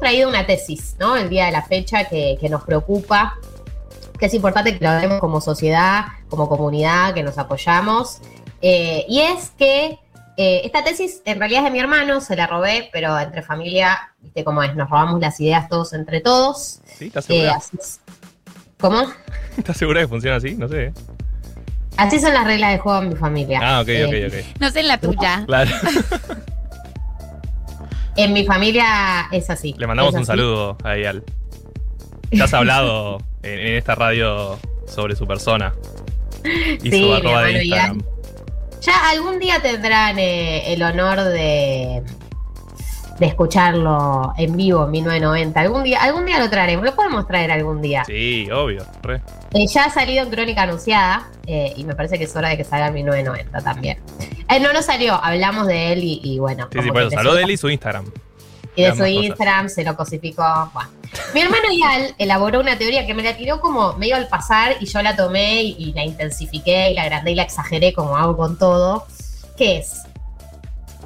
traído 0.00 0.28
una 0.28 0.46
tesis, 0.46 0.96
¿no? 0.98 1.16
El 1.16 1.28
día 1.28 1.46
de 1.46 1.52
la 1.52 1.62
fecha 1.62 2.08
que, 2.08 2.36
que 2.40 2.48
nos 2.48 2.64
preocupa, 2.64 3.36
que 4.18 4.26
es 4.26 4.34
importante 4.34 4.76
que 4.78 4.84
lo 4.84 4.90
vemos 4.96 5.20
como 5.20 5.40
sociedad, 5.40 6.06
como 6.28 6.48
comunidad, 6.48 7.14
que 7.14 7.22
nos 7.22 7.38
apoyamos. 7.38 8.18
Eh, 8.62 9.04
y 9.08 9.20
es 9.20 9.50
que 9.56 9.98
eh, 10.36 10.62
esta 10.64 10.82
tesis 10.84 11.22
en 11.24 11.38
realidad 11.38 11.60
es 11.60 11.64
de 11.66 11.70
mi 11.70 11.80
hermano, 11.80 12.20
se 12.20 12.36
la 12.36 12.46
robé, 12.46 12.88
pero 12.92 13.18
entre 13.18 13.42
familia, 13.42 14.12
viste 14.20 14.44
cómo 14.44 14.62
es, 14.62 14.74
nos 14.74 14.90
robamos 14.90 15.20
las 15.20 15.40
ideas 15.40 15.68
todos 15.68 15.92
entre 15.92 16.20
todos. 16.20 16.80
¿Sí? 16.98 17.06
¿Estás 17.06 17.24
segura? 17.26 17.52
Eh, 17.52 17.76
es. 17.78 18.00
¿Cómo? 18.78 19.02
¿Estás 19.56 19.76
segura 19.76 20.00
que 20.00 20.08
funciona 20.08 20.36
así? 20.36 20.54
No 20.54 20.68
sé. 20.68 20.92
Así 21.96 22.18
son 22.18 22.32
las 22.32 22.44
reglas 22.44 22.72
de 22.72 22.78
juego 22.78 23.02
en 23.02 23.08
mi 23.10 23.16
familia. 23.16 23.60
Ah, 23.62 23.80
ok, 23.80 23.88
Eh, 23.88 24.04
ok, 24.28 24.32
ok. 24.32 24.60
No 24.60 24.70
sé 24.70 24.80
en 24.80 24.88
la 24.88 24.98
tuya. 24.98 25.44
Claro. 25.46 25.70
En 28.16 28.32
mi 28.32 28.44
familia 28.44 29.28
es 29.32 29.50
así. 29.50 29.74
Le 29.78 29.86
mandamos 29.86 30.12
un 30.14 30.20
así. 30.20 30.26
saludo 30.26 30.76
a 30.84 30.96
Eyal. 30.96 31.22
Ya 32.30 32.44
has 32.44 32.54
hablado 32.54 33.18
en, 33.42 33.58
en 33.58 33.74
esta 33.76 33.94
radio 33.94 34.58
sobre 34.86 35.16
su 35.16 35.26
persona. 35.26 35.72
Y 36.82 36.90
Sí, 36.90 37.02
su 37.02 37.06
mi 37.08 37.12
arroba 37.14 37.42
de 37.44 37.64
Instagram. 37.64 38.02
Ya 38.80 39.10
algún 39.10 39.38
día 39.38 39.60
tendrán 39.60 40.18
eh, 40.18 40.72
el 40.72 40.82
honor 40.82 41.22
de, 41.24 42.02
de 43.20 43.26
escucharlo 43.26 44.32
en 44.38 44.56
vivo 44.56 44.86
en 44.86 44.92
1990. 44.92 45.60
Algún 45.60 45.84
día, 45.84 46.02
algún 46.02 46.24
día 46.24 46.38
lo 46.38 46.48
traeremos, 46.48 46.86
lo 46.86 46.94
podemos 46.96 47.26
traer 47.26 47.52
algún 47.52 47.82
día. 47.82 48.02
Sí, 48.06 48.48
obvio. 48.50 48.82
re. 49.02 49.20
Eh, 49.52 49.66
ya 49.66 49.84
ha 49.84 49.90
salido 49.90 50.24
en 50.24 50.30
Crónica 50.30 50.62
Anunciada 50.62 51.28
eh, 51.46 51.74
y 51.76 51.84
me 51.84 51.94
parece 51.94 52.16
que 52.16 52.24
es 52.24 52.34
hora 52.34 52.48
de 52.48 52.56
que 52.56 52.64
salga 52.64 52.88
en 52.88 52.94
1990 52.94 53.60
también. 53.60 53.98
Eh, 54.48 54.58
no, 54.58 54.72
no 54.72 54.80
salió, 54.80 55.22
hablamos 55.22 55.66
de 55.66 55.92
él 55.92 56.02
y, 56.02 56.20
y 56.24 56.38
bueno. 56.38 56.68
Sí, 56.72 56.78
sí, 56.78 56.86
que 56.86 56.92
por 56.92 57.02
eso. 57.02 57.10
Salud 57.10 57.36
de 57.36 57.42
él 57.42 57.50
y 57.50 57.56
su 57.58 57.68
Instagram. 57.68 58.06
y 58.74 58.84
de 58.84 58.92
su 58.92 58.96
cosas. 58.96 59.10
Instagram 59.10 59.68
se 59.68 59.84
lo 59.84 59.96
cosificó. 59.96 60.70
Bueno. 60.72 60.88
Mi 61.34 61.42
hermano 61.42 61.64
Ial 61.70 62.14
elaboró 62.16 62.60
una 62.60 62.78
teoría 62.78 63.04
que 63.04 63.12
me 63.12 63.22
la 63.22 63.36
tiró 63.36 63.60
como 63.60 63.92
medio 63.98 64.16
al 64.16 64.28
pasar 64.28 64.76
y 64.80 64.86
yo 64.86 65.02
la 65.02 65.14
tomé 65.14 65.62
y, 65.62 65.76
y 65.78 65.92
la 65.92 66.04
intensifiqué 66.04 66.90
y 66.90 66.94
la 66.94 67.02
agrandé 67.02 67.32
y 67.32 67.34
la 67.34 67.42
exageré 67.42 67.92
como 67.92 68.16
hago 68.16 68.34
con 68.34 68.58
todo. 68.58 69.06
¿Qué 69.58 69.76
es? 69.76 70.04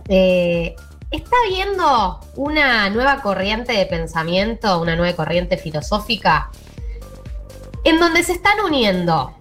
Eh, 0.09 0.77
está 1.11 1.37
viendo 1.49 2.21
una 2.37 2.91
nueva 2.91 3.23
corriente 3.23 3.73
de 3.73 3.87
pensamiento, 3.87 4.81
una 4.81 4.97
nueva 4.97 5.17
corriente 5.17 5.57
filosófica, 5.57 6.51
en 7.85 8.01
donde 8.01 8.23
se 8.23 8.33
están 8.33 8.61
uniendo 8.61 9.35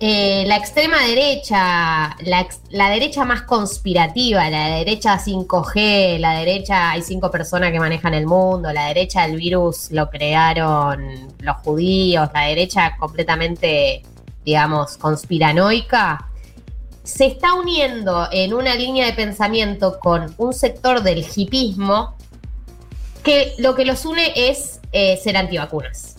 eh, 0.00 0.44
la 0.46 0.56
extrema 0.56 1.02
derecha, 1.02 2.16
la, 2.20 2.46
la 2.70 2.90
derecha 2.90 3.24
más 3.24 3.42
conspirativa, 3.42 4.48
la 4.48 4.76
derecha 4.76 5.18
5G, 5.18 6.18
la 6.20 6.34
derecha, 6.34 6.92
hay 6.92 7.02
cinco 7.02 7.32
personas 7.32 7.72
que 7.72 7.80
manejan 7.80 8.14
el 8.14 8.24
mundo, 8.24 8.72
la 8.72 8.86
derecha 8.86 9.26
del 9.26 9.36
virus 9.36 9.90
lo 9.90 10.08
crearon 10.08 11.34
los 11.40 11.56
judíos, 11.58 12.30
la 12.32 12.42
derecha 12.42 12.96
completamente, 12.96 14.02
digamos, 14.44 14.96
conspiranoica, 14.98 16.27
se 17.08 17.24
está 17.24 17.54
uniendo 17.54 18.28
en 18.30 18.52
una 18.52 18.74
línea 18.74 19.06
de 19.06 19.14
pensamiento 19.14 19.98
con 19.98 20.34
un 20.36 20.52
sector 20.52 21.02
del 21.02 21.24
hipismo 21.34 22.14
que 23.24 23.54
lo 23.56 23.74
que 23.74 23.86
los 23.86 24.04
une 24.04 24.30
es 24.36 24.80
eh, 24.92 25.16
ser 25.16 25.38
antivacunas. 25.38 26.16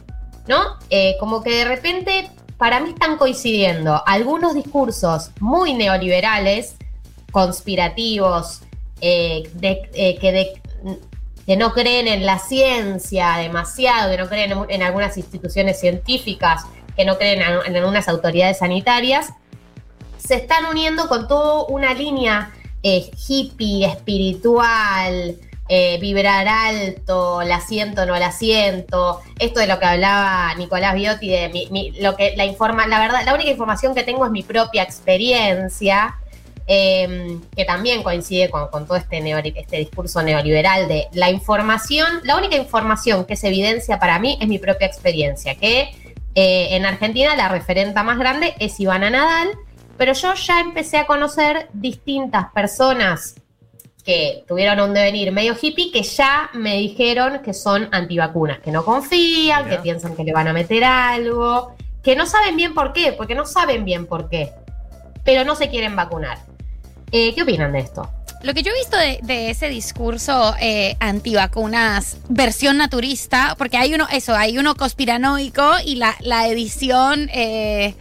¿no? 0.47 0.79
Eh, 0.89 1.15
como 1.19 1.43
que 1.43 1.57
de 1.57 1.65
repente, 1.65 2.31
para 2.57 2.79
mí 2.79 2.89
están 2.89 3.17
coincidiendo 3.17 4.01
algunos 4.07 4.55
discursos 4.55 5.29
muy 5.39 5.75
neoliberales, 5.75 6.75
conspirativos, 7.31 8.61
eh, 8.99 9.43
que, 11.45 11.55
no 11.55 11.73
creen 11.73 12.07
en 12.07 12.25
la 12.25 12.39
ciencia 12.39 13.37
demasiado, 13.37 14.09
que 14.09 14.17
no 14.17 14.27
creen 14.27 14.53
en, 14.69 14.81
algunas 14.81 15.17
instituciones 15.19 15.79
científicas, 15.79 16.63
que 16.95 17.05
no 17.05 17.19
creen 17.19 17.43
en, 17.43 17.59
en 17.67 17.77
algunas 17.77 18.07
autoridades 18.07 18.57
sanitarias, 18.57 19.33
se 20.29 20.35
están 20.35 20.65
uniendo 20.65 21.07
con 21.07 21.27
toda 21.27 21.63
una 21.69 21.95
línea 21.95 22.51
eh, 22.83 23.09
hippie, 23.27 23.87
espiritual, 23.87 25.35
eh, 25.67 25.97
vibrar 25.99 26.47
alto, 26.47 27.41
la 27.41 27.59
siento, 27.61 28.05
no 28.05 28.15
la 28.15 28.31
siento. 28.31 29.21
Esto 29.39 29.59
de 29.59 29.65
lo 29.65 29.79
que 29.79 29.85
hablaba 29.85 30.53
Nicolás 30.53 30.93
Biotti, 30.93 31.29
de 31.29 31.49
mi- 31.71 31.91
lo 31.99 32.15
que 32.15 32.35
la 32.37 32.45
informa, 32.45 32.85
la 32.85 32.99
verdad, 32.99 33.21
la 33.25 33.33
única 33.33 33.49
información 33.49 33.95
que 33.95 34.03
tengo 34.03 34.23
es 34.23 34.29
mi 34.31 34.43
propia 34.43 34.83
experiencia, 34.83 36.15
eh, 36.67 37.39
que 37.55 37.65
también 37.65 38.03
coincide 38.03 38.51
con, 38.51 38.67
con 38.67 38.85
todo 38.85 38.97
este, 38.97 39.21
neoli- 39.23 39.53
este 39.55 39.77
discurso 39.77 40.21
neoliberal 40.21 40.87
de 40.87 41.07
la 41.13 41.31
información, 41.31 42.21
la 42.23 42.37
única 42.37 42.55
información 42.55 43.25
que 43.25 43.33
es 43.33 43.43
evidencia 43.43 43.97
para 43.97 44.19
mí 44.19 44.37
es 44.39 44.47
mi 44.47 44.59
propia 44.59 44.85
experiencia, 44.85 45.55
que 45.55 45.89
eh, 46.35 46.67
en 46.75 46.85
Argentina 46.85 47.35
la 47.35 47.47
referenta 47.49 48.03
más 48.03 48.19
grande 48.19 48.53
es 48.59 48.79
Ivana 48.79 49.09
Nadal, 49.09 49.49
pero 49.99 50.13
yo 50.13 50.33
ya 50.33 50.61
empecé 50.61 50.97
a 50.97 51.05
conocer 51.05 51.67
distintas 51.73 52.51
personas 52.53 53.35
que 54.05 54.45
tuvieron 54.47 54.79
un 54.79 54.93
devenir 54.93 55.33
medio 55.33 55.57
hippie 55.61 55.91
que 55.91 56.03
ya 56.03 56.49
me 56.53 56.77
dijeron 56.77 57.41
que 57.43 57.53
son 57.53 57.89
antivacunas, 57.91 58.59
que 58.59 58.71
no 58.71 58.85
confían, 58.85 59.67
que 59.67 59.77
piensan 59.79 60.15
que 60.15 60.23
le 60.23 60.31
van 60.31 60.47
a 60.47 60.53
meter 60.53 60.85
algo, 60.85 61.75
que 62.01 62.15
no 62.15 62.25
saben 62.25 62.55
bien 62.55 62.73
por 62.73 62.93
qué, 62.93 63.11
porque 63.11 63.35
no 63.35 63.45
saben 63.45 63.83
bien 63.83 64.05
por 64.05 64.29
qué, 64.29 64.53
pero 65.25 65.43
no 65.43 65.53
se 65.55 65.69
quieren 65.69 65.97
vacunar. 65.97 66.39
Eh, 67.11 67.35
¿Qué 67.35 67.43
opinan 67.43 67.73
de 67.73 67.79
esto? 67.79 68.09
Lo 68.41 68.53
que 68.53 68.63
yo 68.63 68.71
he 68.71 68.75
visto 68.75 68.95
de, 68.95 69.19
de 69.21 69.49
ese 69.49 69.67
discurso 69.67 70.55
eh, 70.61 70.95
antivacunas, 71.01 72.19
versión 72.29 72.77
naturista, 72.77 73.55
porque 73.57 73.75
hay 73.75 73.93
uno, 73.93 74.07
eso, 74.13 74.33
hay 74.33 74.57
uno 74.57 74.75
conspiranoico 74.75 75.73
y 75.85 75.95
la, 75.95 76.15
la 76.21 76.47
edición 76.47 77.29
eh, 77.33 77.95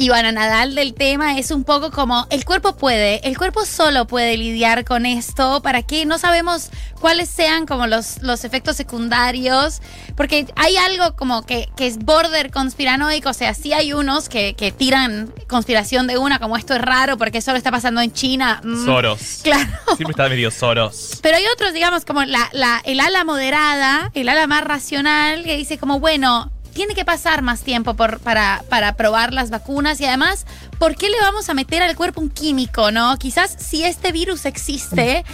Ivana 0.00 0.32
Nadal 0.32 0.74
del 0.74 0.94
tema 0.94 1.38
es 1.38 1.50
un 1.50 1.62
poco 1.64 1.90
como 1.90 2.26
el 2.30 2.46
cuerpo 2.46 2.74
puede, 2.74 3.20
el 3.28 3.36
cuerpo 3.36 3.66
solo 3.66 4.06
puede 4.06 4.38
lidiar 4.38 4.86
con 4.86 5.04
esto, 5.04 5.60
para 5.62 5.82
que 5.82 6.06
no 6.06 6.16
sabemos 6.16 6.70
cuáles 6.98 7.28
sean 7.28 7.66
como 7.66 7.86
los, 7.86 8.22
los 8.22 8.44
efectos 8.44 8.76
secundarios, 8.76 9.82
porque 10.16 10.46
hay 10.56 10.76
algo 10.78 11.14
como 11.16 11.44
que, 11.44 11.68
que 11.76 11.86
es 11.86 11.98
border 11.98 12.50
conspiranoico, 12.50 13.28
o 13.28 13.34
sea, 13.34 13.52
sí 13.52 13.74
hay 13.74 13.92
unos 13.92 14.30
que, 14.30 14.54
que 14.54 14.72
tiran 14.72 15.32
conspiración 15.48 16.06
de 16.06 16.16
una, 16.16 16.38
como 16.38 16.56
esto 16.56 16.74
es 16.74 16.80
raro 16.80 17.18
porque 17.18 17.42
solo 17.42 17.58
está 17.58 17.70
pasando 17.70 18.00
en 18.00 18.10
China. 18.12 18.62
mm, 18.64 18.86
Soros. 18.86 19.40
Claro. 19.42 19.68
Siempre 19.96 20.12
está 20.12 20.28
medio 20.30 20.50
Soros. 20.50 21.18
Pero 21.20 21.36
hay 21.36 21.44
otros, 21.52 21.74
digamos, 21.74 22.06
como 22.06 22.24
la, 22.24 22.48
la- 22.52 22.80
el 22.84 23.00
ala 23.00 23.24
moderada, 23.24 24.10
el 24.14 24.30
ala 24.30 24.46
más 24.46 24.64
racional, 24.64 25.44
que 25.44 25.58
dice 25.58 25.76
como, 25.76 26.00
bueno, 26.00 26.50
tiene 26.72 26.94
que 26.94 27.04
pasar 27.04 27.42
más 27.42 27.60
tiempo 27.62 27.94
por, 27.94 28.20
para, 28.20 28.62
para 28.68 28.96
probar 28.96 29.32
las 29.32 29.50
vacunas 29.50 30.00
y 30.00 30.06
además, 30.06 30.46
¿por 30.78 30.94
qué 30.96 31.08
le 31.10 31.18
vamos 31.20 31.48
a 31.48 31.54
meter 31.54 31.82
al 31.82 31.96
cuerpo 31.96 32.20
un 32.20 32.30
químico, 32.30 32.90
no? 32.90 33.16
Quizás 33.18 33.54
si 33.58 33.84
este 33.84 34.12
virus 34.12 34.44
existe, 34.44 35.24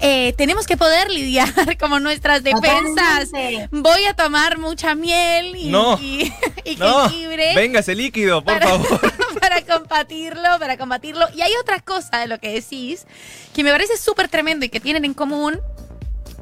eh, 0.00 0.32
tenemos 0.36 0.66
que 0.66 0.76
poder 0.76 1.10
lidiar 1.10 1.52
como 1.78 2.00
nuestras 2.00 2.42
defensas. 2.42 3.26
Totalmente. 3.30 3.68
Voy 3.72 4.04
a 4.06 4.14
tomar 4.14 4.58
mucha 4.58 4.94
miel 4.94 5.54
y, 5.56 5.68
No. 5.68 5.98
y, 6.00 6.32
y 6.64 6.76
No, 6.76 7.08
jengibre 7.08 7.54
venga 7.54 7.80
ese 7.80 7.94
líquido, 7.94 8.42
por 8.44 8.54
Para- 8.54 8.68
favor. 8.68 9.12
para 9.40 9.60
combatirlo, 9.62 10.58
para 10.58 10.76
combatirlo. 10.78 11.26
Y 11.34 11.42
hay 11.42 11.52
otra 11.60 11.80
cosa 11.80 12.18
de 12.18 12.26
lo 12.28 12.38
que 12.38 12.50
decís 12.52 13.06
que 13.54 13.62
me 13.62 13.70
parece 13.70 13.96
súper 13.96 14.28
tremendo 14.28 14.64
y 14.64 14.68
que 14.68 14.80
tienen 14.80 15.04
en 15.04 15.14
común, 15.14 15.60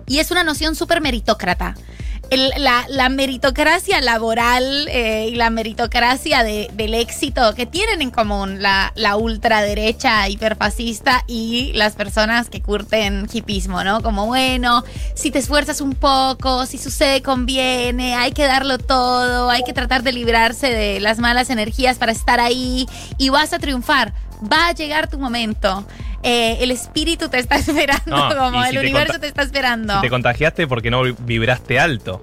y 0.07 0.19
es 0.19 0.31
una 0.31 0.45
noción 0.45 0.75
súper 0.77 1.01
meritócrata. 1.01 1.75
El- 2.33 2.51
la, 2.57 3.09
meritocracia 3.11 4.01
laboral 4.01 4.89
eh, 4.89 5.29
y 5.31 5.35
la 5.35 5.51
meritocracia 5.51 6.43
de- 6.43 6.71
del 6.73 6.95
éxito 6.95 7.55
que 7.55 7.67
tienen 7.67 8.01
en 8.01 8.11
común 8.11 8.63
la, 8.63 8.91
la 8.95 9.17
ultraderecha 9.17 10.29
hiperfascista 10.31 11.25
y 11.27 11.73
las 11.75 11.95
personas 11.95 12.49
que 12.49 12.63
curten 12.63 13.29
hipismo, 13.31 13.85
¿no? 13.85 14.03
Como, 14.03 14.27
bueno, 14.27 14.83
si 15.15 15.31
te 15.31 15.41
esfuerzas 15.41 15.83
un 15.83 15.95
poco, 15.95 16.65
si 16.65 16.79
sucede, 16.79 17.21
conviene, 17.21 18.15
hay 18.15 18.33
que 18.33 18.45
darlo 18.45 18.79
todo, 18.79 19.51
hay 19.51 19.63
que 19.63 19.75
tratar 19.75 20.03
de 20.03 20.13
librarse 20.13 20.71
de 20.71 21.01
las 21.01 21.19
malas 21.19 21.51
energías 21.51 21.99
para 21.99 22.13
estar 22.13 22.41
ahí 22.41 22.87
y 23.19 23.29
vas 23.29 23.53
a 23.53 23.59
triunfar. 23.59 24.15
Va 24.51 24.69
a 24.69 24.73
llegar 24.73 25.09
tu 25.09 25.19
momento. 25.19 25.87
Eh, 26.23 26.59
el 26.61 26.71
espíritu 26.71 27.29
te 27.29 27.39
está 27.39 27.57
esperando, 27.59 28.03
No, 28.07 28.35
como 28.37 28.65
el 28.65 28.71
si 28.73 28.79
universo 28.79 29.19
te 29.19 29.27
está 29.27 29.43
esperando. 29.43 30.01
Te 30.01 30.11
contagiaste 30.11 30.67
porque 30.67 30.91
no 30.91 31.03
vibraste 31.03 31.79
alto. 31.81 32.21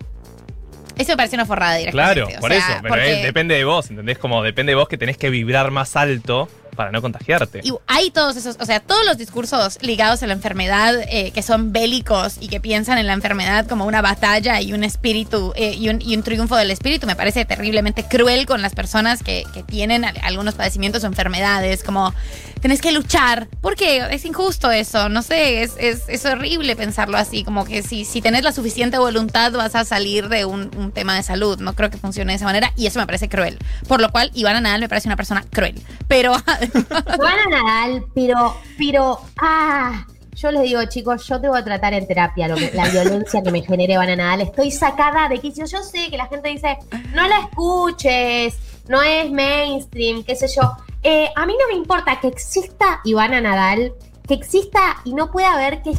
Eso 0.97 1.11
me 1.13 1.17
parece 1.17 1.35
una 1.35 1.45
forrada 1.45 1.75
directamente. 1.75 2.21
Claro, 2.21 2.37
o 2.37 2.41
por 2.41 2.51
sea, 2.51 2.59
eso. 2.59 2.67
Pero 2.81 2.93
porque- 2.93 3.21
depende 3.23 3.55
de 3.55 3.63
vos, 3.63 3.89
¿entendés? 3.89 4.17
Como 4.17 4.43
depende 4.43 4.71
de 4.71 4.75
vos 4.75 4.87
que 4.89 4.97
tenés 4.97 5.17
que 5.17 5.29
vibrar 5.29 5.71
más 5.71 5.95
alto 5.95 6.49
para 6.79 6.93
no 6.93 7.01
contagiarte. 7.01 7.59
Y 7.61 7.73
hay 7.87 8.09
todos 8.09 8.37
esos, 8.37 8.55
o 8.57 8.65
sea, 8.65 8.79
todos 8.79 9.05
los 9.05 9.17
discursos 9.17 9.79
ligados 9.81 10.23
a 10.23 10.27
la 10.27 10.33
enfermedad 10.33 10.95
eh, 11.09 11.31
que 11.31 11.41
son 11.41 11.73
bélicos 11.73 12.37
y 12.39 12.47
que 12.47 12.61
piensan 12.61 12.97
en 12.97 13.05
la 13.05 13.11
enfermedad 13.11 13.67
como 13.67 13.85
una 13.85 14.01
batalla 14.01 14.61
y 14.61 14.71
un 14.71 14.85
espíritu 14.85 15.51
eh, 15.57 15.73
y, 15.73 15.89
un, 15.89 16.01
y, 16.01 16.15
un, 16.15 16.23
triunfo 16.23 16.55
del 16.55 16.71
espíritu 16.71 17.05
me 17.05 17.17
parece 17.17 17.43
terriblemente 17.43 18.05
cruel 18.05 18.45
con 18.45 18.61
las 18.61 18.75
personas 18.75 19.23
que, 19.23 19.43
que 19.53 19.61
tienen 19.61 20.05
algunos 20.23 20.55
padecimientos 20.55 21.03
o 21.03 21.07
enfermedades, 21.07 21.83
como 21.83 22.13
tenés 22.61 22.81
que 22.81 22.93
luchar, 22.93 23.49
porque 23.61 24.05
es 24.11 24.23
injusto 24.23 24.71
eso, 24.71 25.09
no 25.09 25.21
sé, 25.21 25.63
es, 25.63 25.73
es, 25.77 26.03
es 26.07 26.25
horrible 26.25 26.75
pensarlo 26.75 27.17
así, 27.17 27.43
como 27.43 27.65
que 27.65 27.83
si, 27.83 28.05
si 28.05 28.21
tenés 28.21 28.43
la 28.43 28.51
suficiente 28.51 28.97
voluntad 28.97 29.51
vas 29.51 29.75
a 29.75 29.85
salir 29.85 30.29
de 30.29 30.45
un, 30.45 30.71
un, 30.77 30.91
tema 30.91 31.15
de 31.15 31.23
salud, 31.23 31.59
no 31.59 31.73
creo 31.73 31.89
que 31.89 31.97
funcione 31.97 32.31
de 32.31 32.37
esa 32.37 32.45
manera 32.45 32.71
y 32.75 32.87
eso 32.87 32.99
me 32.99 33.05
parece 33.05 33.27
cruel, 33.27 33.57
por 33.87 33.99
lo 34.01 34.11
cual 34.11 34.31
Ivana 34.33 34.61
Nadal 34.61 34.81
me 34.81 34.89
parece 34.89 35.09
una 35.09 35.17
persona 35.17 35.43
cruel, 35.49 35.75
pero... 36.07 36.35
Ivana 37.15 37.45
Nadal, 37.49 38.05
pero, 38.13 38.55
pero, 38.77 39.19
ah... 39.41 40.05
Yo 40.35 40.51
les 40.51 40.61
digo, 40.61 40.79
chicos, 40.85 41.27
yo 41.27 41.41
te 41.41 41.49
voy 41.49 41.59
a 41.59 41.65
tratar 41.65 41.93
en 41.93 42.07
terapia 42.07 42.47
la 42.47 42.87
violencia 42.87 43.43
que 43.43 43.51
me 43.51 43.61
genere 43.61 43.95
Ivana 43.95 44.15
Nadal. 44.15 44.39
Estoy 44.39 44.71
sacada 44.71 45.27
de 45.27 45.39
quicio. 45.39 45.65
Yo 45.65 45.83
sé 45.83 46.09
que 46.09 46.15
la 46.15 46.27
gente 46.27 46.47
dice, 46.47 46.77
no 47.13 47.27
la 47.27 47.39
escuches, 47.39 48.55
no 48.87 49.01
es 49.01 49.29
mainstream, 49.29 50.23
qué 50.23 50.37
sé 50.37 50.47
yo. 50.47 50.61
Eh, 51.03 51.29
a 51.35 51.45
mí 51.45 51.53
no 51.59 51.67
me 51.67 51.73
importa 51.77 52.21
que 52.21 52.27
exista 52.27 53.01
Ivana 53.03 53.41
Nadal, 53.41 53.93
que 54.25 54.33
exista 54.33 55.01
y 55.03 55.13
no 55.13 55.29
pueda 55.29 55.53
haber 55.53 55.81
que, 55.81 55.91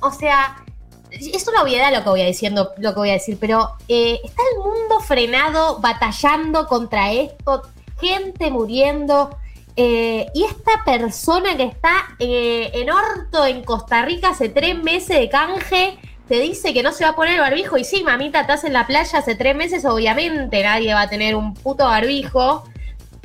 o 0.00 0.10
sea, 0.10 0.64
es 1.10 1.46
una 1.46 1.62
obviedad 1.62 1.92
lo 1.92 2.02
que 2.02 2.10
voy 2.10 2.22
a 2.22 2.26
diciendo, 2.26 2.72
lo 2.78 2.94
que 2.94 2.98
voy 2.98 3.10
a 3.10 3.14
decir, 3.14 3.36
pero 3.40 3.76
eh, 3.88 4.20
está 4.24 4.42
el 4.52 4.58
mundo 4.58 5.00
frenado, 5.00 5.78
batallando 5.80 6.66
contra 6.66 7.12
esto, 7.12 7.62
gente 8.00 8.50
muriendo. 8.50 9.36
Eh, 9.76 10.26
y 10.34 10.44
esta 10.44 10.84
persona 10.84 11.56
que 11.56 11.64
está 11.64 12.16
eh, 12.20 12.70
en 12.74 12.90
Orto, 12.90 13.44
en 13.44 13.64
Costa 13.64 14.04
Rica, 14.04 14.30
hace 14.30 14.48
tres 14.48 14.80
meses 14.80 15.18
de 15.18 15.28
canje, 15.28 15.98
te 16.28 16.38
dice 16.38 16.72
que 16.72 16.82
no 16.82 16.92
se 16.92 17.04
va 17.04 17.10
a 17.10 17.16
poner 17.16 17.34
el 17.34 17.40
barbijo. 17.40 17.76
Y 17.76 17.84
sí, 17.84 18.04
mamita, 18.04 18.40
estás 18.40 18.64
en 18.64 18.72
la 18.72 18.86
playa 18.86 19.18
hace 19.18 19.34
tres 19.34 19.56
meses, 19.56 19.84
obviamente 19.84 20.62
nadie 20.62 20.94
va 20.94 21.02
a 21.02 21.10
tener 21.10 21.34
un 21.34 21.54
puto 21.54 21.84
barbijo. 21.84 22.64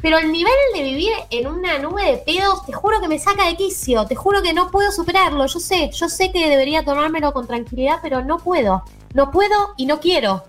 Pero 0.01 0.18
el 0.18 0.31
nivel 0.31 0.54
de 0.74 0.81
vivir 0.81 1.12
en 1.30 1.48
una 1.48 1.78
nube 1.78 2.04
de 2.06 2.18
pedos, 2.19 2.66
te 2.66 2.72
juro 2.72 3.01
que 3.01 3.10
me 3.10 3.19
saca 3.19 3.48
de 3.48 3.57
quicio, 3.57 4.06
te 4.06 4.16
juro 4.16 4.42
que 4.42 4.54
no 4.54 4.72
puedo 4.72 4.92
superarlo. 4.94 5.46
Yo 5.46 5.60
sé, 5.60 5.92
yo 5.94 6.07
sé 6.07 6.31
que 6.31 6.50
debería 6.50 6.86
tomármelo 6.86 7.34
con 7.34 7.48
tranquilidad, 7.48 8.00
pero 8.01 8.24
no 8.24 8.38
puedo. 8.38 8.84
No 9.13 9.30
puedo 9.31 9.74
y 9.75 9.86
no 9.86 10.00
quiero. 10.00 10.46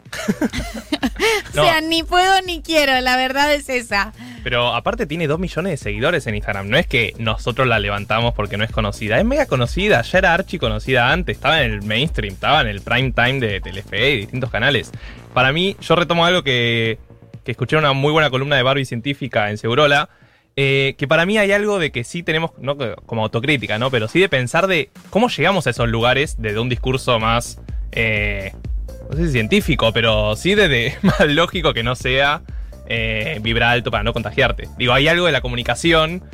no. 1.55 1.63
O 1.63 1.65
sea, 1.65 1.81
ni 1.81 2.03
puedo 2.03 2.41
ni 2.43 2.63
quiero, 2.63 3.01
la 3.01 3.17
verdad 3.17 3.53
es 3.53 3.69
esa. 3.69 4.13
Pero 4.43 4.75
aparte 4.75 5.07
tiene 5.07 5.27
dos 5.27 5.39
millones 5.39 5.73
de 5.73 5.77
seguidores 5.77 6.27
en 6.27 6.35
Instagram. 6.35 6.69
No 6.69 6.79
es 6.79 6.87
que 6.87 7.15
nosotros 7.19 7.67
la 7.67 7.79
levantamos 7.79 8.35
porque 8.35 8.57
no 8.57 8.65
es 8.65 8.71
conocida. 8.71 9.19
Es 9.19 9.25
mega 9.25 9.47
conocida. 9.47 10.03
Ya 10.03 10.19
era 10.19 10.35
archi 10.35 10.59
conocida 10.59 11.13
antes. 11.13 11.37
Estaba 11.37 11.63
en 11.63 11.73
el 11.73 11.83
mainstream. 11.83 12.35
Estaba 12.35 12.63
en 12.63 12.69
el 12.69 12.81
prime 12.81 13.13
time 13.13 13.41
de 13.41 13.61
Telefe 13.61 14.11
y 14.13 14.17
distintos 14.19 14.51
canales. 14.51 14.93
Para 15.35 15.53
mí, 15.53 15.77
yo 15.81 15.95
retomo 15.95 16.25
algo 16.25 16.43
que, 16.43 16.99
que 17.45 17.53
escuché 17.53 17.77
una 17.77 17.93
muy 17.93 18.13
buena 18.13 18.31
columna 18.31 18.57
de 18.57 18.63
Barbie 18.63 18.85
científica 18.85 19.51
en 19.51 19.59
Segurola. 19.59 20.09
Eh, 20.57 20.95
que 20.99 21.07
para 21.07 21.27
mí 21.27 21.39
hay 21.39 21.53
algo 21.53 21.79
de 21.79 21.93
que 21.93 22.05
sí 22.05 22.23
tenemos, 22.23 22.51
no 22.59 22.77
como 23.07 23.23
autocrítica, 23.23 23.79
¿no? 23.79 23.91
Pero 23.91 24.09
sí 24.09 24.21
de 24.21 24.29
pensar 24.29 24.67
de 24.67 24.91
cómo 25.11 25.29
llegamos 25.29 25.67
a 25.67 25.71
esos 25.71 25.89
lugares 25.89 26.37
desde 26.39 26.59
un 26.59 26.69
discurso 26.69 27.19
más. 27.21 27.61
Eh, 27.93 28.53
no 29.11 29.17
sé 29.17 29.27
si 29.27 29.33
científico, 29.33 29.93
pero 29.93 30.37
sí 30.37 30.55
desde 30.55 30.97
más 31.03 31.21
lógico 31.29 31.73
que 31.73 31.83
no 31.83 31.95
sea 31.95 32.43
eh, 32.93 33.39
vibra 33.41 33.71
alto 33.71 33.93
para 33.93 34.03
no 34.03 34.13
contagiarte. 34.13 34.69
Digo, 34.77 34.93
hay 34.93 35.07
algo 35.07 35.27
de 35.27 35.33
la 35.33 35.41
comunicación 35.41 36.25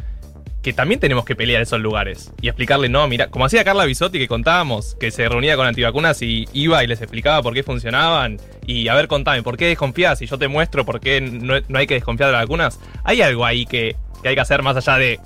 que 0.62 0.72
también 0.72 0.98
tenemos 0.98 1.26
que 1.26 1.36
pelear 1.36 1.60
esos 1.60 1.78
lugares 1.80 2.32
y 2.40 2.48
explicarle, 2.48 2.88
no, 2.88 3.06
mira, 3.06 3.28
como 3.28 3.44
hacía 3.44 3.62
Carla 3.62 3.84
Bisotti 3.84 4.18
que 4.18 4.26
contábamos, 4.26 4.96
que 4.98 5.10
se 5.10 5.28
reunía 5.28 5.54
con 5.54 5.66
antivacunas 5.66 6.22
y 6.22 6.48
iba 6.54 6.82
y 6.82 6.86
les 6.86 7.02
explicaba 7.02 7.42
por 7.42 7.52
qué 7.52 7.62
funcionaban 7.62 8.40
y 8.66 8.88
a 8.88 8.94
ver, 8.94 9.06
contame, 9.06 9.42
¿por 9.42 9.58
qué 9.58 9.66
desconfías? 9.66 10.22
Y 10.22 10.26
yo 10.26 10.38
te 10.38 10.48
muestro 10.48 10.86
por 10.86 10.98
qué 10.98 11.20
no, 11.20 11.56
no 11.68 11.78
hay 11.78 11.86
que 11.86 11.94
desconfiar 11.94 12.30
de 12.30 12.32
las 12.32 12.42
vacunas. 12.44 12.80
Hay 13.04 13.20
algo 13.20 13.44
ahí 13.44 13.66
que, 13.66 13.94
que 14.22 14.30
hay 14.30 14.34
que 14.34 14.40
hacer 14.40 14.62
más 14.62 14.76
allá 14.76 14.96
de 14.96 15.20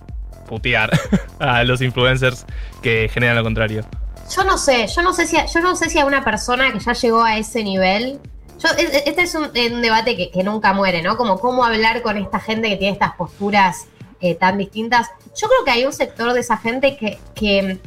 putear 0.49 0.91
a 1.39 1.63
los 1.63 1.81
influencers 1.81 2.45
que 2.83 3.09
generan 3.09 3.37
lo 3.37 3.45
contrario. 3.45 3.85
Yo 4.35 4.43
no 4.43 4.59
sé, 4.59 4.89
yo 4.89 5.01
no 5.03 5.13
sé 5.13 5.29
si, 5.29 5.37
yo 5.37 5.61
no 5.61 5.77
sé 5.77 5.91
si 5.91 6.01
a 6.01 6.07
una 6.07 6.25
persona 6.25 6.73
que 6.73 6.81
ya 6.81 6.93
llegó 6.93 7.23
a 7.23 7.39
ese 7.39 7.63
nivel 7.63 8.19
yo, 8.63 8.69
este 8.77 9.23
es 9.23 9.35
un, 9.35 9.53
debate 9.53 10.31
que, 10.31 10.43
nunca 10.43 10.73
muere, 10.73 11.03
¿no? 11.03 11.17
Como 11.17 11.39
cómo 11.41 11.65
hablar 11.65 12.03
con 12.03 12.17
esta 12.17 12.41
gente 12.41 12.69
que 12.69 12.77
tiene 12.77 12.93
estas 12.93 13.15
posturas 13.15 13.87
eh, 14.21 14.35
tan 14.35 14.59
distintas. 14.59 15.09
Yo 15.37 15.49
creo 15.49 15.65
que 15.65 15.71
hay 15.71 15.85
un 15.85 15.93
sector 15.93 16.33
de 16.33 16.41
esa 16.41 16.57
gente 16.59 16.97
que, 16.97 17.19
que 17.35 17.79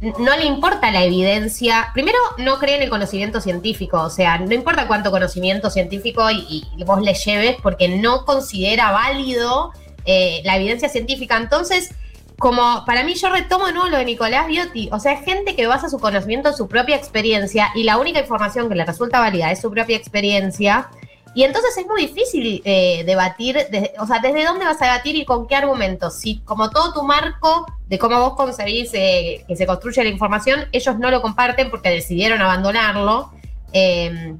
no 0.00 0.36
le 0.36 0.44
importa 0.44 0.90
la 0.90 1.04
evidencia. 1.04 1.90
Primero, 1.94 2.18
no 2.38 2.58
cree 2.58 2.76
en 2.76 2.82
el 2.82 2.90
conocimiento 2.90 3.40
científico, 3.40 4.00
o 4.00 4.10
sea, 4.10 4.38
no 4.38 4.54
importa 4.54 4.86
cuánto 4.86 5.10
conocimiento 5.10 5.70
científico 5.70 6.30
y, 6.30 6.66
y 6.76 6.84
vos 6.84 7.00
le 7.00 7.14
lleves, 7.14 7.56
porque 7.62 7.88
no 7.88 8.24
considera 8.24 8.90
válido 8.92 9.72
eh, 10.10 10.40
la 10.44 10.56
evidencia 10.56 10.88
científica. 10.88 11.36
Entonces, 11.36 11.90
como 12.38 12.84
para 12.86 13.02
mí 13.02 13.14
yo 13.14 13.30
retomo 13.30 13.70
¿no? 13.72 13.88
lo 13.88 13.98
de 13.98 14.04
Nicolás 14.04 14.46
Biotti, 14.46 14.88
o 14.92 15.00
sea, 15.00 15.12
es 15.12 15.24
gente 15.24 15.56
que 15.56 15.66
basa 15.66 15.88
su 15.88 15.98
conocimiento 15.98 16.48
en 16.48 16.56
su 16.56 16.68
propia 16.68 16.96
experiencia 16.96 17.70
y 17.74 17.82
la 17.82 17.98
única 17.98 18.20
información 18.20 18.68
que 18.68 18.76
le 18.76 18.84
resulta 18.84 19.18
válida 19.18 19.50
es 19.50 19.60
su 19.60 19.70
propia 19.70 19.96
experiencia. 19.96 20.88
Y 21.34 21.44
entonces 21.44 21.76
es 21.76 21.86
muy 21.86 22.06
difícil 22.06 22.62
eh, 22.64 23.04
debatir, 23.04 23.56
de, 23.70 23.92
o 23.98 24.06
sea, 24.06 24.18
desde 24.20 24.44
dónde 24.44 24.64
vas 24.64 24.80
a 24.80 24.86
debatir 24.86 25.14
y 25.16 25.24
con 25.24 25.46
qué 25.46 25.56
argumentos. 25.56 26.14
Si 26.14 26.38
como 26.40 26.70
todo 26.70 26.92
tu 26.94 27.02
marco 27.02 27.66
de 27.88 27.98
cómo 27.98 28.18
vos 28.20 28.34
concebís 28.34 28.90
eh, 28.94 29.44
que 29.46 29.56
se 29.56 29.66
construye 29.66 30.02
la 30.02 30.10
información, 30.10 30.68
ellos 30.72 30.98
no 30.98 31.10
lo 31.10 31.20
comparten 31.20 31.70
porque 31.70 31.90
decidieron 31.90 32.40
abandonarlo 32.40 33.32
eh, 33.72 34.36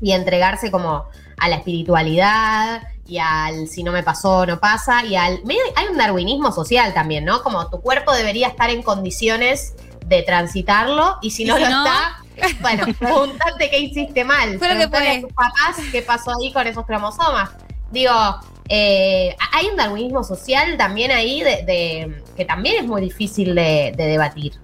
y 0.00 0.12
entregarse 0.12 0.70
como 0.70 1.04
a 1.38 1.48
la 1.48 1.56
espiritualidad 1.56 2.82
y 3.06 3.18
al 3.18 3.68
si 3.68 3.82
no 3.82 3.92
me 3.92 4.02
pasó, 4.02 4.46
no 4.46 4.58
pasa, 4.60 5.04
y 5.04 5.16
al... 5.16 5.42
Hay 5.76 5.86
un 5.90 5.96
darwinismo 5.96 6.52
social 6.52 6.94
también, 6.94 7.24
¿no? 7.24 7.42
Como 7.42 7.68
tu 7.68 7.80
cuerpo 7.80 8.12
debería 8.12 8.48
estar 8.48 8.70
en 8.70 8.82
condiciones 8.82 9.74
de 10.06 10.22
transitarlo 10.22 11.16
y 11.22 11.30
si 11.30 11.44
no 11.44 11.58
¿Y 11.58 11.62
lo 11.62 11.70
no? 11.70 11.84
está, 11.84 12.24
bueno, 12.60 12.86
pregúntate 12.98 13.70
qué 13.70 13.78
hiciste 13.78 14.24
mal. 14.24 14.58
Fue 14.58 14.74
lo 14.74 14.80
que 14.80 14.88
fue. 14.88 15.08
a 15.08 15.20
tus 15.20 15.32
papás 15.32 15.76
qué 15.92 16.02
pasó 16.02 16.32
ahí 16.38 16.52
con 16.52 16.66
esos 16.66 16.84
cromosomas. 16.86 17.50
Digo, 17.90 18.12
eh, 18.68 19.36
hay 19.52 19.66
un 19.66 19.76
darwinismo 19.76 20.24
social 20.24 20.76
también 20.76 21.10
ahí 21.10 21.42
de, 21.42 21.62
de, 21.64 22.22
que 22.36 22.44
también 22.44 22.76
es 22.76 22.86
muy 22.86 23.02
difícil 23.02 23.54
de, 23.54 23.92
de 23.96 24.06
debatir. 24.06 24.54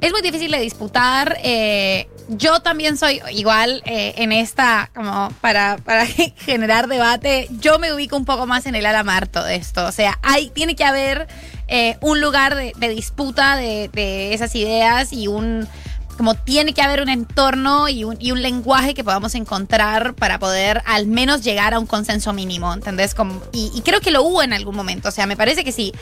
Es 0.00 0.12
muy 0.12 0.22
difícil 0.22 0.50
de 0.50 0.60
disputar. 0.60 1.36
Eh, 1.42 2.08
yo 2.30 2.60
también 2.60 2.96
soy 2.96 3.20
igual 3.32 3.82
eh, 3.84 4.14
en 4.18 4.32
esta, 4.32 4.90
como 4.94 5.30
para, 5.40 5.78
para 5.78 6.06
generar 6.36 6.86
debate, 6.86 7.48
yo 7.50 7.78
me 7.78 7.92
ubico 7.92 8.16
un 8.16 8.24
poco 8.24 8.46
más 8.46 8.66
en 8.66 8.74
el 8.74 8.86
alamarto 8.86 9.42
de 9.42 9.56
esto. 9.56 9.86
O 9.86 9.92
sea, 9.92 10.18
hay, 10.22 10.50
tiene 10.50 10.76
que 10.76 10.84
haber 10.84 11.26
eh, 11.68 11.96
un 12.00 12.20
lugar 12.20 12.54
de, 12.54 12.88
disputa 12.88 13.56
de, 13.56 13.90
de, 13.92 14.34
esas 14.34 14.54
ideas 14.54 15.12
y 15.12 15.28
un 15.28 15.68
como 16.16 16.34
tiene 16.34 16.74
que 16.74 16.82
haber 16.82 17.00
un 17.00 17.08
entorno 17.08 17.88
y 17.88 18.04
un, 18.04 18.18
y 18.20 18.30
un, 18.30 18.42
lenguaje 18.42 18.92
que 18.92 19.02
podamos 19.02 19.34
encontrar 19.34 20.12
para 20.12 20.38
poder 20.38 20.82
al 20.84 21.06
menos 21.06 21.42
llegar 21.42 21.72
a 21.72 21.78
un 21.78 21.86
consenso 21.86 22.34
mínimo, 22.34 22.74
¿entendés? 22.74 23.14
Como, 23.14 23.42
y, 23.52 23.72
y, 23.74 23.80
creo 23.80 24.02
que 24.02 24.10
lo 24.10 24.22
hubo 24.22 24.42
en 24.42 24.52
algún 24.52 24.76
momento, 24.76 25.08
o 25.08 25.12
sea, 25.12 25.26
me 25.26 25.34
parece 25.34 25.64
que 25.64 25.72
sí, 25.72 25.94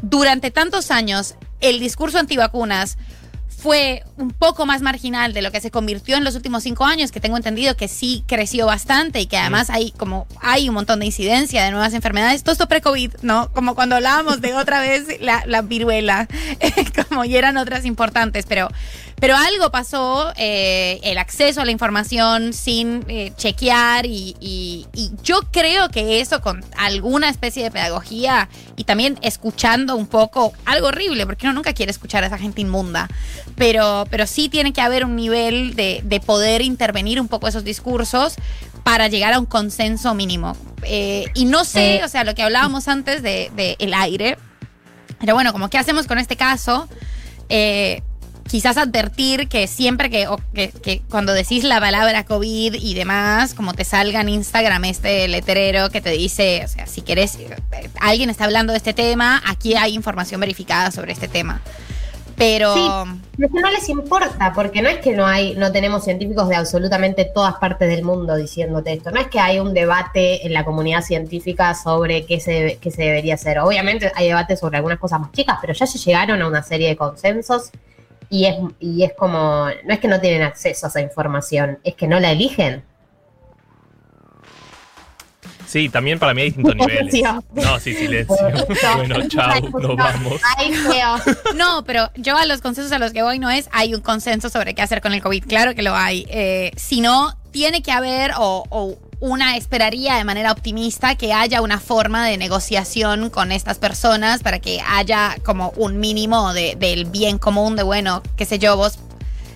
durante 0.00 0.50
tantos 0.50 0.90
años 0.90 1.34
el 1.60 1.78
discurso 1.78 2.18
antivacunas 2.18 2.96
fue 3.66 4.04
un 4.16 4.30
poco 4.30 4.64
más 4.64 4.80
marginal 4.80 5.32
de 5.32 5.42
lo 5.42 5.50
que 5.50 5.60
se 5.60 5.72
convirtió 5.72 6.16
en 6.16 6.22
los 6.22 6.36
últimos 6.36 6.62
cinco 6.62 6.84
años, 6.84 7.10
que 7.10 7.18
tengo 7.18 7.36
entendido 7.36 7.76
que 7.76 7.88
sí 7.88 8.22
creció 8.28 8.64
bastante 8.64 9.20
y 9.20 9.26
que 9.26 9.36
además 9.36 9.70
hay 9.70 9.90
como 9.90 10.28
hay 10.40 10.68
un 10.68 10.76
montón 10.76 11.00
de 11.00 11.06
incidencia 11.06 11.64
de 11.64 11.72
nuevas 11.72 11.92
enfermedades. 11.92 12.44
Todo 12.44 12.52
esto 12.52 12.68
pre-COVID, 12.68 13.14
¿no? 13.22 13.50
Como 13.52 13.74
cuando 13.74 13.96
hablábamos 13.96 14.40
de 14.40 14.54
otra 14.54 14.78
vez 14.78 15.20
la, 15.20 15.42
la 15.46 15.62
viruela, 15.62 16.28
como 17.08 17.24
y 17.24 17.34
eran 17.34 17.56
otras 17.56 17.84
importantes, 17.86 18.46
pero 18.46 18.68
pero 19.18 19.34
algo 19.34 19.70
pasó, 19.70 20.32
eh, 20.36 21.00
el 21.02 21.16
acceso 21.16 21.62
a 21.62 21.64
la 21.64 21.70
información 21.70 22.52
sin 22.52 23.04
eh, 23.08 23.32
chequear 23.36 24.04
y, 24.04 24.36
y, 24.40 24.86
y, 24.92 25.12
yo 25.22 25.40
creo 25.50 25.88
que 25.88 26.20
eso 26.20 26.42
con 26.42 26.62
alguna 26.76 27.30
especie 27.30 27.62
de 27.62 27.70
pedagogía 27.70 28.50
y 28.76 28.84
también 28.84 29.18
escuchando 29.22 29.96
un 29.96 30.06
poco, 30.06 30.52
algo 30.66 30.88
horrible, 30.88 31.24
porque 31.24 31.46
uno 31.46 31.54
nunca 31.54 31.72
quiere 31.72 31.90
escuchar 31.90 32.24
a 32.24 32.26
esa 32.26 32.36
gente 32.36 32.60
inmunda, 32.60 33.08
pero, 33.56 34.04
pero 34.10 34.26
sí 34.26 34.50
tiene 34.50 34.74
que 34.74 34.82
haber 34.82 35.04
un 35.06 35.16
nivel 35.16 35.74
de, 35.76 36.02
de 36.04 36.20
poder 36.20 36.60
intervenir 36.60 37.18
un 37.18 37.28
poco 37.28 37.48
esos 37.48 37.64
discursos 37.64 38.34
para 38.84 39.08
llegar 39.08 39.32
a 39.32 39.38
un 39.40 39.46
consenso 39.46 40.14
mínimo. 40.14 40.56
Eh, 40.82 41.24
y 41.34 41.46
no 41.46 41.64
sé, 41.64 42.02
o 42.04 42.08
sea, 42.08 42.22
lo 42.22 42.34
que 42.34 42.42
hablábamos 42.42 42.86
antes 42.86 43.22
de, 43.22 43.50
de 43.56 43.76
el 43.78 43.94
aire, 43.94 44.36
pero 45.18 45.34
bueno, 45.34 45.52
como 45.52 45.70
qué 45.70 45.78
hacemos 45.78 46.06
con 46.06 46.18
este 46.18 46.36
caso. 46.36 46.88
Eh, 47.48 48.02
quizás 48.48 48.76
advertir 48.76 49.48
que 49.48 49.66
siempre 49.66 50.10
que, 50.10 50.28
o 50.28 50.38
que, 50.54 50.70
que 50.70 51.02
cuando 51.10 51.32
decís 51.32 51.64
la 51.64 51.80
palabra 51.80 52.24
COVID 52.24 52.74
y 52.74 52.94
demás, 52.94 53.54
como 53.54 53.74
te 53.74 53.84
salga 53.84 54.20
en 54.20 54.28
Instagram 54.28 54.84
este 54.84 55.28
letrero 55.28 55.90
que 55.90 56.00
te 56.00 56.10
dice, 56.10 56.62
o 56.64 56.68
sea, 56.68 56.86
si 56.86 57.02
querés, 57.02 57.36
eh, 57.36 57.56
alguien 58.00 58.30
está 58.30 58.44
hablando 58.44 58.72
de 58.72 58.78
este 58.78 58.94
tema, 58.94 59.42
aquí 59.46 59.74
hay 59.74 59.94
información 59.94 60.40
verificada 60.40 60.90
sobre 60.90 61.12
este 61.12 61.28
tema. 61.28 61.60
Pero 62.36 62.74
Sí. 62.74 63.12
Que 63.38 63.60
no 63.60 63.70
les 63.70 63.88
importa, 63.88 64.52
porque 64.54 64.82
no 64.82 64.88
es 64.88 64.98
que 64.98 65.12
no 65.12 65.26
hay, 65.26 65.54
no 65.54 65.72
tenemos 65.72 66.04
científicos 66.04 66.48
de 66.48 66.56
absolutamente 66.56 67.24
todas 67.24 67.54
partes 67.56 67.88
del 67.88 68.04
mundo 68.04 68.36
diciéndote 68.36 68.92
esto. 68.92 69.10
No 69.10 69.20
es 69.20 69.28
que 69.28 69.40
hay 69.40 69.58
un 69.58 69.72
debate 69.72 70.46
en 70.46 70.52
la 70.52 70.64
comunidad 70.64 71.02
científica 71.02 71.74
sobre 71.74 72.26
qué 72.26 72.40
se, 72.40 72.78
qué 72.80 72.90
se 72.90 73.02
debería 73.02 73.34
hacer. 73.34 73.58
Obviamente 73.58 74.12
hay 74.14 74.28
debate 74.28 74.56
sobre 74.56 74.76
algunas 74.76 74.98
cosas 74.98 75.20
más 75.20 75.32
chicas, 75.32 75.58
pero 75.60 75.72
ya 75.72 75.86
se 75.86 75.98
llegaron 75.98 76.42
a 76.42 76.48
una 76.48 76.62
serie 76.62 76.88
de 76.88 76.96
consensos 76.96 77.70
y 78.30 78.46
es, 78.46 78.56
y 78.80 79.02
es 79.04 79.12
como, 79.14 79.66
no 79.84 79.94
es 79.94 80.00
que 80.00 80.08
no 80.08 80.20
tienen 80.20 80.42
acceso 80.42 80.86
a 80.86 80.88
esa 80.88 81.00
información, 81.00 81.78
es 81.84 81.94
que 81.94 82.06
no 82.06 82.20
la 82.20 82.32
eligen. 82.32 82.84
Sí, 85.66 85.88
también 85.88 86.18
para 86.18 86.32
mí 86.32 86.42
hay 86.42 86.48
distintos 86.48 86.76
niveles. 86.76 87.12
Silencio. 87.12 87.44
No, 87.52 87.80
sí, 87.80 87.94
silencio. 87.94 88.36
bueno, 88.96 89.28
chao, 89.28 89.60
nos 89.60 89.96
vamos. 89.96 90.40
Ay, 90.56 90.72
feo. 90.72 91.16
No, 91.54 91.84
pero 91.84 92.10
yo 92.16 92.36
a 92.36 92.46
los 92.46 92.60
consensos 92.60 92.92
a 92.92 92.98
los 92.98 93.12
que 93.12 93.22
voy 93.22 93.38
no 93.38 93.50
es 93.50 93.68
hay 93.72 93.94
un 93.94 94.00
consenso 94.00 94.48
sobre 94.48 94.74
qué 94.74 94.82
hacer 94.82 95.00
con 95.00 95.12
el 95.12 95.22
COVID. 95.22 95.44
Claro 95.46 95.74
que 95.74 95.82
lo 95.82 95.94
hay. 95.94 96.26
Eh, 96.28 96.72
sino 96.76 97.36
tiene 97.50 97.82
que 97.82 97.90
haber 97.92 98.32
o, 98.38 98.64
o 98.70 98.98
una 99.20 99.56
esperaría 99.56 100.16
de 100.16 100.24
manera 100.24 100.52
optimista 100.52 101.14
que 101.16 101.32
haya 101.32 101.62
una 101.62 101.80
forma 101.80 102.26
de 102.26 102.36
negociación 102.36 103.30
con 103.30 103.50
estas 103.50 103.78
personas 103.78 104.42
para 104.42 104.58
que 104.58 104.80
haya 104.86 105.36
como 105.44 105.70
un 105.76 105.98
mínimo 106.00 106.52
de- 106.52 106.76
del 106.76 107.06
bien 107.06 107.38
común 107.38 107.76
de, 107.76 107.82
bueno, 107.82 108.22
qué 108.36 108.44
sé 108.44 108.58
yo, 108.58 108.76
vos 108.76 108.98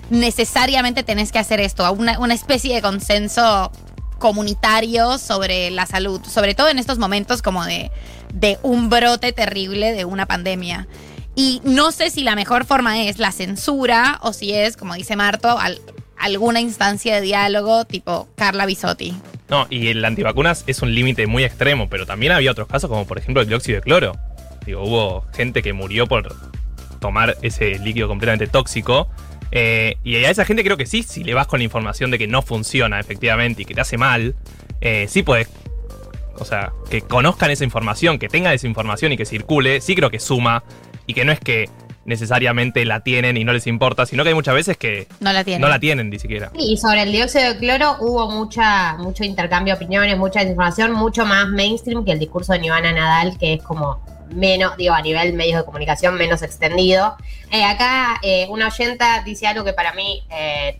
necesariamente 0.09 1.03
tenés 1.03 1.31
que 1.31 1.39
hacer 1.39 1.59
esto, 1.61 1.89
una, 1.93 2.19
una 2.19 2.33
especie 2.33 2.75
de 2.75 2.81
consenso 2.81 3.71
comunitario 4.19 5.17
sobre 5.17 5.71
la 5.71 5.85
salud, 5.85 6.21
sobre 6.25 6.53
todo 6.53 6.69
en 6.69 6.79
estos 6.79 6.97
momentos 6.97 7.41
como 7.41 7.63
de, 7.65 7.91
de 8.33 8.59
un 8.61 8.89
brote 8.89 9.31
terrible 9.31 9.93
de 9.93 10.05
una 10.05 10.25
pandemia. 10.27 10.87
Y 11.33 11.61
no 11.63 11.91
sé 11.91 12.09
si 12.09 12.23
la 12.23 12.35
mejor 12.35 12.65
forma 12.65 13.01
es 13.03 13.17
la 13.19 13.31
censura 13.31 14.19
o 14.21 14.33
si 14.33 14.53
es, 14.53 14.75
como 14.75 14.93
dice 14.95 15.15
Marto, 15.15 15.57
al- 15.57 15.79
alguna 16.21 16.61
instancia 16.61 17.15
de 17.15 17.21
diálogo 17.21 17.85
tipo 17.85 18.29
Carla 18.35 18.65
Bisotti. 18.65 19.13
No, 19.49 19.67
y 19.69 19.87
el 19.87 20.03
antivacunas 20.05 20.63
es 20.67 20.81
un 20.81 20.93
límite 20.93 21.27
muy 21.27 21.43
extremo, 21.43 21.89
pero 21.89 22.05
también 22.05 22.31
había 22.31 22.51
otros 22.51 22.67
casos, 22.67 22.89
como 22.89 23.05
por 23.05 23.17
ejemplo 23.17 23.41
el 23.41 23.47
dióxido 23.49 23.77
de 23.77 23.81
cloro. 23.81 24.13
Digo, 24.65 24.83
hubo 24.83 25.25
gente 25.33 25.61
que 25.61 25.73
murió 25.73 26.07
por 26.07 26.33
tomar 26.99 27.37
ese 27.41 27.79
líquido 27.79 28.07
completamente 28.07 28.47
tóxico. 28.47 29.09
eh, 29.51 29.97
y 30.03 30.15
a 30.15 30.29
esa 30.29 30.45
gente 30.45 30.63
creo 30.63 30.77
que 30.77 30.85
sí, 30.85 31.03
si 31.03 31.23
le 31.23 31.33
vas 31.33 31.47
con 31.47 31.59
la 31.59 31.65
información 31.65 32.11
de 32.11 32.17
que 32.17 32.27
no 32.27 32.41
funciona 32.41 32.99
efectivamente 32.99 33.63
y 33.63 33.65
que 33.65 33.73
te 33.73 33.81
hace 33.81 33.97
mal, 33.97 34.35
eh, 34.79 35.07
sí 35.09 35.23
puedes. 35.23 35.49
O 36.37 36.45
sea, 36.45 36.71
que 36.89 37.01
conozcan 37.01 37.51
esa 37.51 37.63
información, 37.63 38.17
que 38.17 38.29
tengan 38.29 38.53
esa 38.53 38.67
información 38.67 39.11
y 39.11 39.17
que 39.17 39.25
circule, 39.25 39.81
sí 39.81 39.95
creo 39.95 40.09
que 40.09 40.19
suma. 40.19 40.63
Y 41.07 41.13
que 41.13 41.25
no 41.25 41.31
es 41.31 41.39
que 41.39 41.67
necesariamente 42.05 42.83
la 42.85 43.01
tienen 43.01 43.37
y 43.37 43.43
no 43.43 43.53
les 43.53 43.67
importa, 43.67 44.05
sino 44.05 44.23
que 44.23 44.29
hay 44.29 44.35
muchas 44.35 44.55
veces 44.55 44.77
que 44.77 45.07
No 45.19 45.31
la 45.33 45.43
tiene. 45.43 45.59
no 45.59 45.67
la 45.69 45.79
tienen 45.79 46.09
ni 46.09 46.19
siquiera. 46.19 46.51
Y 46.57 46.77
sobre 46.77 47.03
el 47.03 47.11
dióxido 47.11 47.53
de 47.53 47.59
cloro 47.59 47.97
hubo 47.99 48.29
mucha, 48.29 48.95
mucho 48.97 49.23
intercambio 49.23 49.73
de 49.75 49.77
opiniones, 49.77 50.17
mucha 50.17 50.39
desinformación, 50.39 50.93
mucho 50.93 51.25
más 51.25 51.47
mainstream 51.47 52.03
que 52.03 52.11
el 52.11 52.19
discurso 52.19 52.53
de 52.53 52.59
Nivana 52.59 52.91
Nadal, 52.91 53.37
que 53.37 53.53
es 53.53 53.63
como 53.63 54.03
menos, 54.33 54.77
digo, 54.77 54.93
a 54.93 55.01
nivel 55.01 55.33
medios 55.33 55.57
de 55.59 55.65
comunicación, 55.65 56.15
menos 56.15 56.41
extendido. 56.41 57.15
Eh, 57.51 57.63
acá 57.63 58.17
eh, 58.23 58.47
una 58.49 58.67
oyenta 58.67 59.21
dice 59.23 59.45
algo 59.47 59.63
que 59.63 59.73
para 59.73 59.93
mí 59.93 60.23
eh, 60.31 60.77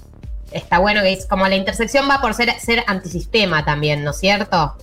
está 0.51 0.79
bueno, 0.79 1.01
que 1.01 1.13
es 1.13 1.25
como 1.27 1.47
la 1.47 1.55
intersección 1.55 2.09
va 2.09 2.21
por 2.21 2.33
ser, 2.33 2.57
ser 2.59 2.83
antisistema 2.87 3.63
también, 3.65 4.03
¿no 4.03 4.11
es 4.11 4.19
cierto? 4.19 4.75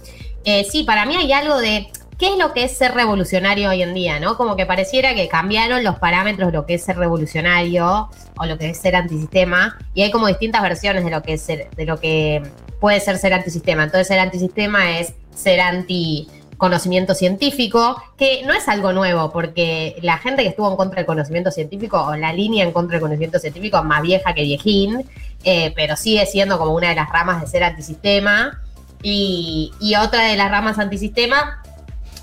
Eh, 0.45 0.64
sí, 0.71 0.85
para 0.85 1.04
mí 1.04 1.16
hay 1.16 1.33
algo 1.33 1.59
de 1.59 1.88
qué 2.19 2.33
es 2.33 2.39
lo 2.39 2.53
que 2.53 2.65
es 2.65 2.77
ser 2.77 2.95
revolucionario 2.95 3.71
hoy 3.71 3.83
en 3.83 3.95
día, 3.95 4.19
¿no? 4.19 4.37
Como 4.37 4.57
que 4.57 4.67
pareciera 4.67 5.15
que 5.15 5.29
cambiaron 5.29 5.85
los 5.85 5.99
parámetros 5.99 6.49
de 6.49 6.59
lo 6.59 6.67
que 6.67 6.75
es 6.75 6.83
ser 6.83 6.97
revolucionario 6.99 8.11
o 8.37 8.47
lo 8.47 8.59
que 8.59 8.71
es 8.71 8.79
ser 8.79 8.97
antisistema 8.97 9.79
y 9.95 10.03
hay 10.03 10.11
como 10.11 10.27
distintas 10.27 10.63
versiones 10.63 11.05
de 11.05 11.11
lo 11.11 11.23
que 11.23 11.35
es 11.35 11.47
de 11.47 11.85
lo 11.87 12.01
que 12.01 12.43
puede 12.81 13.01
ser 13.01 13.19
ser 13.19 13.33
antisistema. 13.33 13.85
Entonces 13.85 14.09
ser 14.09 14.19
antisistema 14.19 14.99
es 14.99 15.15
ser 15.35 15.61
anti 15.61 16.29
conocimiento 16.57 17.15
científico, 17.15 18.03
que 18.17 18.43
no 18.45 18.53
es 18.53 18.67
algo 18.67 18.93
nuevo, 18.93 19.31
porque 19.31 19.97
la 20.03 20.19
gente 20.19 20.43
que 20.43 20.49
estuvo 20.49 20.69
en 20.69 20.77
contra 20.77 20.97
del 20.97 21.07
conocimiento 21.07 21.53
científico, 21.53 22.03
o 22.03 22.17
la 22.17 22.33
línea 22.33 22.65
en 22.65 22.73
contra 22.73 22.95
del 22.95 23.01
conocimiento 23.01 23.39
científico, 23.39 23.79
es 23.79 23.85
más 23.85 24.03
vieja 24.03 24.35
que 24.35 24.43
viejín, 24.43 25.09
eh, 25.45 25.73
pero 25.77 25.95
sigue 25.95 26.27
siendo 26.27 26.59
como 26.59 26.75
una 26.75 26.89
de 26.89 26.97
las 26.97 27.09
ramas 27.11 27.41
de 27.41 27.47
ser 27.47 27.63
antisistema. 27.63 28.61
Y 29.01 29.71
otra 30.03 30.25
de 30.25 30.37
las 30.37 30.51
ramas 30.51 30.81
antisistema 30.81 31.63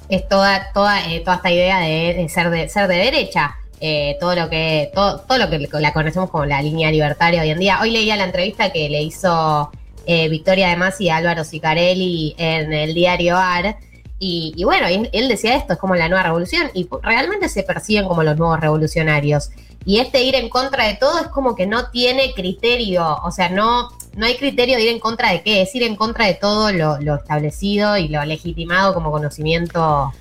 es 0.09 0.27
toda, 0.27 0.71
toda, 0.74 1.12
eh, 1.12 1.21
toda 1.21 1.38
esta 1.38 1.51
idea 1.51 1.79
de, 1.79 2.27
ser 2.29 2.50
de 2.50 2.69
ser 2.69 2.88
de 2.88 2.95
derecha. 2.95 3.55
Eh, 3.81 4.17
todo 4.19 4.35
lo 4.35 4.50
que 4.50 4.89
todo, 4.95 5.19
todo 5.19 5.38
lo 5.38 5.50
que 5.50 5.67
la 5.79 5.91
conocemos 5.91 6.29
como 6.29 6.45
la 6.45 6.62
línea 6.62 6.91
libertaria 6.91 7.41
hoy 7.41 7.50
en 7.50 7.59
día. 7.59 7.79
Hoy 7.81 7.91
leía 7.91 8.15
la 8.15 8.24
entrevista 8.24 8.71
que 8.71 8.89
le 8.89 9.01
hizo 9.01 9.69
eh, 10.05 10.29
Victoria 10.29 10.69
de 10.69 10.77
Masi 10.77 11.09
a 11.09 11.17
Álvaro 11.17 11.43
Sicarelli 11.43 12.35
en 12.38 12.71
el 12.71 12.93
diario 12.93 13.38
AR. 13.38 13.77
Y, 14.17 14.63
bueno, 14.63 14.88
él 14.88 15.27
decía 15.27 15.55
esto, 15.55 15.74
es 15.74 15.79
como 15.79 15.93
la 15.93 16.07
nueva 16.07 16.24
revolución, 16.24 16.71
y 16.74 16.88
realmente 17.03 17.47
se 17.50 17.62
perciben 17.63 18.07
como 18.07 18.24
los 18.24 18.38
nuevos 18.38 18.59
revolucionarios. 18.59 19.51
Y 19.85 20.00
este 20.00 20.24
ir 20.24 20.35
en 20.35 20.50
contra 20.50 20.88
de 20.88 20.95
todo 20.95 21.19
es 21.19 21.27
como 21.27 21.53
que 21.53 21.67
no 21.67 21.91
tiene 21.91 22.33
criterio, 22.33 23.19
o 23.24 23.31
sea, 23.31 23.50
no, 23.50 23.89
no 24.15 24.25
hay 24.25 24.36
criterio 24.38 24.77
de 24.77 24.84
ir 24.84 24.89
en 24.89 25.00
contra 25.00 25.31
de 25.31 25.41
qué, 25.43 25.62
es 25.62 25.74
ir 25.75 25.84
en 25.84 25.95
contra 25.95 26.25
de 26.25 26.34
todo 26.36 26.72
lo, 26.72 27.15
establecido 27.15 27.98
y 27.98 28.07
lo 28.07 28.24
legitimado 28.25 28.93
como 28.93 29.12
conocimiento, 29.12 30.13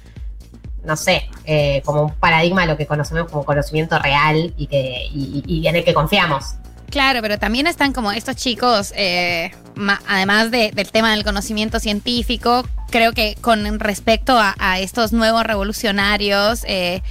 no 0.85 0.97
sé, 0.97 1.29
eh, 1.45 1.81
como 1.85 2.03
un 2.03 2.15
paradigma 2.15 2.67
lo 2.67 2.77
que 2.77 2.87
conocemos 2.87 3.31
como 3.31 3.45
conocimiento 3.45 3.99
real 3.99 4.53
y, 4.57 4.67
que, 4.67 5.07
y, 5.13 5.67
en 5.67 5.77
el 5.77 5.85
que 5.85 5.95
confiamos. 5.95 6.55
Claro, 6.91 7.21
pero 7.23 7.39
también 7.39 7.67
están 7.67 7.93
como 7.93 8.13
estos 8.13 8.37
chicos, 8.37 8.93
eh, 8.97 9.51
ma- 9.75 10.01
además 10.07 10.51
de- 10.51 10.71
del 10.73 10.91
tema 10.93 11.13
del 11.13 11.25
conocimiento 11.25 11.81
científico, 11.81 12.65
creo 12.91 13.13
que 13.13 13.37
con 13.41 13.81
respecto 13.81 14.39
a, 14.39 14.55
a 14.59 14.79
estos 14.79 15.13
nuevos 15.13 15.43
revolucionarios, 15.45 16.63
eh, 16.69 17.03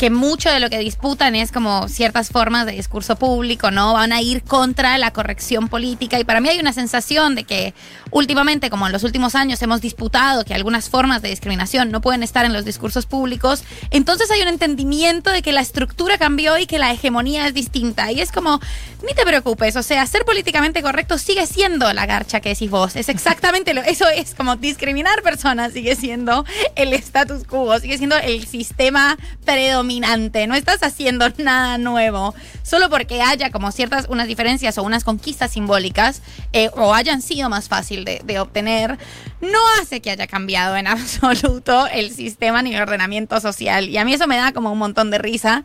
que 0.00 0.08
mucho 0.08 0.50
de 0.50 0.60
lo 0.60 0.70
que 0.70 0.78
disputan 0.78 1.36
es 1.36 1.52
como 1.52 1.86
ciertas 1.86 2.30
formas 2.30 2.64
de 2.64 2.72
discurso 2.72 3.16
público, 3.16 3.70
¿no? 3.70 3.92
Van 3.92 4.14
a 4.14 4.22
ir 4.22 4.42
contra 4.42 4.96
la 4.96 5.10
corrección 5.10 5.68
política. 5.68 6.18
Y 6.18 6.24
para 6.24 6.40
mí 6.40 6.48
hay 6.48 6.58
una 6.58 6.72
sensación 6.72 7.34
de 7.34 7.44
que 7.44 7.74
últimamente, 8.10 8.70
como 8.70 8.86
en 8.86 8.94
los 8.94 9.04
últimos 9.04 9.34
años 9.34 9.60
hemos 9.60 9.82
disputado 9.82 10.46
que 10.46 10.54
algunas 10.54 10.88
formas 10.88 11.20
de 11.20 11.28
discriminación 11.28 11.90
no 11.90 12.00
pueden 12.00 12.22
estar 12.22 12.46
en 12.46 12.54
los 12.54 12.64
discursos 12.64 13.04
públicos, 13.04 13.62
entonces 13.90 14.30
hay 14.30 14.40
un 14.40 14.48
entendimiento 14.48 15.28
de 15.32 15.42
que 15.42 15.52
la 15.52 15.60
estructura 15.60 16.16
cambió 16.16 16.56
y 16.56 16.64
que 16.64 16.78
la 16.78 16.90
hegemonía 16.92 17.46
es 17.46 17.52
distinta. 17.52 18.10
Y 18.10 18.22
es 18.22 18.32
como, 18.32 18.58
ni 19.06 19.12
te 19.12 19.26
preocupes, 19.26 19.76
o 19.76 19.82
sea, 19.82 20.06
ser 20.06 20.24
políticamente 20.24 20.80
correcto 20.80 21.18
sigue 21.18 21.46
siendo 21.46 21.92
la 21.92 22.06
garcha 22.06 22.40
que 22.40 22.48
decís 22.48 22.70
vos, 22.70 22.96
es 22.96 23.10
exactamente 23.10 23.74
lo, 23.74 23.82
eso 23.82 24.08
es 24.08 24.34
como 24.34 24.56
discriminar 24.56 25.20
personas, 25.20 25.74
sigue 25.74 25.94
siendo 25.94 26.46
el 26.74 26.94
status 26.94 27.44
quo, 27.44 27.78
sigue 27.78 27.98
siendo 27.98 28.16
el 28.16 28.46
sistema 28.46 29.18
predominante, 29.44 29.89
no 29.98 30.54
estás 30.54 30.82
haciendo 30.82 31.28
nada 31.38 31.78
nuevo, 31.78 32.34
solo 32.62 32.88
porque 32.88 33.22
haya 33.22 33.50
como 33.50 33.72
ciertas, 33.72 34.06
unas 34.08 34.28
diferencias 34.28 34.78
o 34.78 34.82
unas 34.82 35.04
conquistas 35.04 35.50
simbólicas 35.52 36.22
eh, 36.52 36.70
o 36.76 36.94
hayan 36.94 37.22
sido 37.22 37.48
más 37.48 37.68
fácil 37.68 38.04
de, 38.04 38.40
obtener, 38.40 38.98
no 39.40 39.58
hace 39.80 40.00
que 40.00 40.10
haya 40.10 40.26
cambiado 40.26 40.76
en 40.76 40.86
absoluto 40.86 41.86
el 41.88 42.10
sistema 42.10 42.62
ni 42.62 42.74
el 42.74 42.80
ordenamiento 42.82 43.40
social 43.40 43.88
y 43.88 43.96
a 43.96 44.04
mí 44.04 44.14
eso 44.14 44.26
me 44.26 44.36
da 44.36 44.52
como 44.52 44.70
un 44.70 44.78
montón 44.78 45.10
de 45.10 45.18
risa 45.18 45.64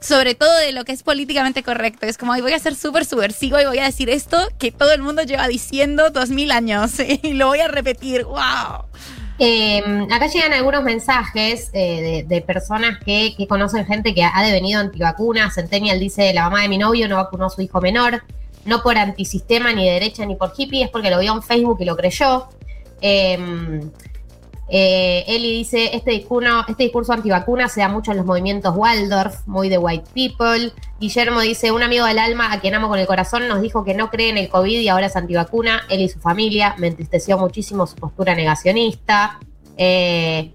sobre 0.00 0.34
todo 0.34 0.56
de 0.56 0.72
lo 0.72 0.86
que 0.86 0.92
es 0.92 1.02
políticamente 1.02 1.62
correcto. 1.62 2.06
Es 2.06 2.16
como, 2.16 2.32
"Ay, 2.32 2.40
voy 2.40 2.54
a 2.54 2.58
ser 2.58 2.74
súper 2.74 3.04
subversivo 3.04 3.60
y 3.60 3.66
voy 3.66 3.80
a 3.80 3.84
decir 3.84 4.08
esto 4.08 4.38
que 4.58 4.72
todo 4.72 4.92
el 4.92 5.02
mundo 5.02 5.22
lleva 5.24 5.46
diciendo 5.46 6.08
dos 6.08 6.30
mil 6.30 6.52
años 6.52 6.92
y 7.22 7.34
lo 7.34 7.48
voy 7.48 7.60
a 7.60 7.68
repetir. 7.68 8.24
¡Wow! 8.24 8.86
Eh, 9.42 9.82
acá 10.10 10.26
llegan 10.26 10.52
algunos 10.52 10.84
mensajes 10.84 11.70
eh, 11.72 12.26
de, 12.28 12.42
personas 12.42 12.98
que, 13.02 13.34
conocen 13.48 13.86
gente 13.86 14.14
que 14.14 14.22
ha 14.22 14.42
devenido 14.44 14.80
antivacuna. 14.80 15.50
Centennial 15.50 15.98
dice, 15.98 16.34
la 16.34 16.42
mamá 16.42 16.60
de 16.60 16.68
mi 16.68 16.76
novio 16.76 17.08
no 17.08 17.16
vacunó 17.16 17.46
a 17.46 17.50
su 17.50 17.62
hijo 17.62 17.80
menor, 17.80 18.22
no 18.66 18.82
por 18.82 18.98
antisistema, 18.98 19.72
ni 19.72 19.86
de 19.86 19.92
derecha, 19.92 20.26
ni 20.26 20.36
por 20.36 20.52
hippie, 20.54 20.84
es 20.84 20.90
porque 20.90 21.10
lo 21.10 21.18
vio 21.20 21.32
en 21.32 21.42
Facebook 21.42 21.78
y 21.80 21.86
lo 21.86 21.96
creyó. 21.96 22.48
Eh, 23.00 23.80
eh, 24.72 25.24
Eli 25.26 25.50
dice, 25.52 25.96
este 25.96 26.12
discurso, 26.12 26.64
este 26.68 26.84
discurso 26.84 27.12
antivacuna 27.12 27.68
se 27.68 27.80
da 27.80 27.88
mucho 27.88 28.12
en 28.12 28.18
los 28.18 28.26
movimientos 28.26 28.72
Waldorf, 28.76 29.46
muy 29.46 29.68
de 29.68 29.78
white 29.78 30.08
people. 30.14 30.72
Guillermo 31.00 31.40
dice, 31.40 31.72
un 31.72 31.82
amigo 31.82 32.06
del 32.06 32.20
alma 32.20 32.52
a 32.52 32.60
quien 32.60 32.74
amo 32.74 32.88
con 32.88 33.00
el 33.00 33.06
corazón 33.08 33.48
nos 33.48 33.60
dijo 33.62 33.84
que 33.84 33.94
no 33.94 34.10
cree 34.10 34.30
en 34.30 34.38
el 34.38 34.48
COVID 34.48 34.78
y 34.78 34.88
ahora 34.88 35.06
es 35.06 35.16
antivacuna. 35.16 35.82
Él 35.90 36.02
y 36.02 36.08
su 36.08 36.20
familia, 36.20 36.76
me 36.78 36.86
entristeció 36.86 37.36
muchísimo 37.36 37.84
su 37.88 37.96
postura 37.96 38.36
negacionista. 38.36 39.40
Eh, 39.76 40.52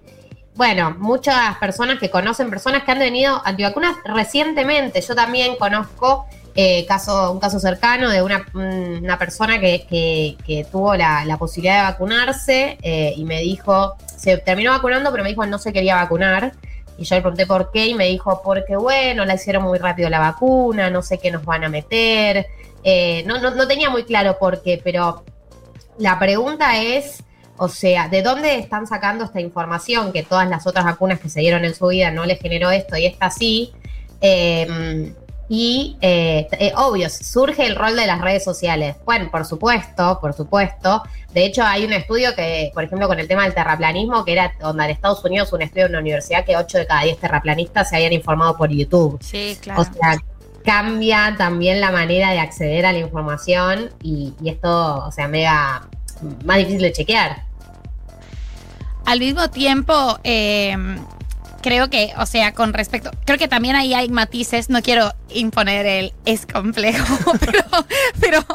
bueno, 0.54 0.96
muchas 0.98 1.58
personas 1.58 1.98
que 1.98 2.08
conocen 2.08 2.48
personas 2.48 2.84
que 2.84 2.92
han 2.92 2.98
venido 2.98 3.42
antivacunas 3.44 3.96
recientemente. 4.06 5.02
Yo 5.02 5.14
también 5.14 5.56
conozco 5.56 6.24
eh, 6.58 6.86
caso, 6.86 7.32
un 7.32 7.38
caso 7.38 7.60
cercano 7.60 8.08
de 8.08 8.22
una, 8.22 8.46
una 8.54 9.18
persona 9.18 9.60
que, 9.60 9.86
que, 9.86 10.66
tuvo 10.72 10.96
la, 10.96 11.22
la, 11.26 11.36
posibilidad 11.36 11.76
de 11.76 11.92
vacunarse 11.92 12.78
eh, 12.80 13.12
y 13.14 13.24
me 13.24 13.42
dijo, 13.42 13.94
se 14.16 14.38
terminó 14.38 14.70
vacunando, 14.70 15.10
pero 15.10 15.22
me 15.22 15.28
dijo 15.28 15.44
no 15.44 15.58
se 15.58 15.74
quería 15.74 15.96
vacunar. 15.96 16.54
Y 16.96 17.04
yo 17.04 17.14
le 17.14 17.20
pregunté 17.20 17.46
por 17.46 17.70
qué 17.72 17.88
y 17.88 17.94
me 17.94 18.06
dijo, 18.06 18.40
porque 18.42 18.74
bueno, 18.74 19.26
la 19.26 19.34
hicieron 19.34 19.64
muy 19.64 19.78
rápido 19.78 20.08
la 20.08 20.18
vacuna, 20.18 20.88
no 20.88 21.02
sé 21.02 21.18
qué 21.18 21.30
nos 21.30 21.44
van 21.44 21.64
a 21.64 21.68
meter. 21.68 22.46
Eh, 22.82 23.22
no, 23.26 23.38
no, 23.38 23.50
no 23.50 23.68
tenía 23.68 23.90
muy 23.90 24.04
claro 24.04 24.38
por 24.38 24.62
qué, 24.62 24.80
pero 24.82 25.24
la 25.98 26.18
pregunta 26.18 26.80
es, 26.80 27.22
o 27.58 27.68
sea, 27.68 28.08
¿de 28.08 28.22
dónde 28.22 28.58
están 28.58 28.86
sacando 28.86 29.24
esta 29.24 29.42
información 29.42 30.10
que 30.10 30.22
todas 30.22 30.48
las 30.48 30.66
otras 30.66 30.86
vacunas 30.86 31.20
que 31.20 31.28
se 31.28 31.40
dieron 31.40 31.66
en 31.66 31.74
su 31.74 31.88
vida 31.88 32.10
no 32.10 32.24
les 32.24 32.40
generó 32.40 32.70
esto 32.70 32.96
y 32.96 33.04
esta 33.04 33.30
sí? 33.30 33.74
Eh, 34.22 35.12
y 35.48 35.96
eh, 36.00 36.48
eh, 36.52 36.72
obvio, 36.76 37.08
surge 37.08 37.66
el 37.66 37.76
rol 37.76 37.96
de 37.96 38.06
las 38.06 38.20
redes 38.20 38.42
sociales. 38.42 38.96
Bueno, 39.04 39.30
por 39.30 39.44
supuesto, 39.44 40.18
por 40.20 40.32
supuesto. 40.32 41.02
De 41.32 41.44
hecho, 41.44 41.62
hay 41.62 41.84
un 41.84 41.92
estudio 41.92 42.34
que, 42.34 42.70
por 42.74 42.84
ejemplo, 42.84 43.06
con 43.06 43.20
el 43.20 43.28
tema 43.28 43.44
del 43.44 43.54
terraplanismo, 43.54 44.24
que 44.24 44.32
era 44.32 44.52
donde 44.58 44.84
en 44.84 44.90
Estados 44.90 45.24
Unidos 45.24 45.52
un 45.52 45.62
estudio 45.62 45.86
en 45.86 45.92
una 45.92 46.00
universidad 46.00 46.44
que 46.44 46.56
8 46.56 46.78
de 46.78 46.86
cada 46.86 47.02
10 47.02 47.18
terraplanistas 47.18 47.88
se 47.88 47.96
habían 47.96 48.12
informado 48.12 48.56
por 48.56 48.70
YouTube. 48.70 49.18
Sí, 49.22 49.56
claro. 49.60 49.82
O 49.82 49.84
sea, 49.84 50.16
cambia 50.64 51.34
también 51.38 51.80
la 51.80 51.92
manera 51.92 52.32
de 52.32 52.40
acceder 52.40 52.86
a 52.86 52.92
la 52.92 52.98
información 52.98 53.90
y, 54.02 54.34
y 54.42 54.48
esto, 54.48 55.06
o 55.06 55.12
sea, 55.12 55.28
mega 55.28 55.88
más 56.44 56.58
difícil 56.58 56.82
de 56.82 56.92
chequear. 56.92 57.44
Al 59.04 59.20
mismo 59.20 59.48
tiempo, 59.50 60.18
eh, 60.24 60.76
creo 61.66 61.90
que, 61.90 62.12
o 62.16 62.26
sea, 62.26 62.54
con 62.54 62.72
respecto, 62.72 63.10
creo 63.24 63.38
que 63.38 63.48
también 63.48 63.74
ahí 63.74 63.92
hay 63.92 64.08
matices, 64.08 64.70
no 64.70 64.82
quiero 64.82 65.12
imponer 65.30 65.84
el 65.84 66.12
es 66.24 66.46
complejo, 66.46 67.32
pero, 67.40 67.64
pero 68.20 68.46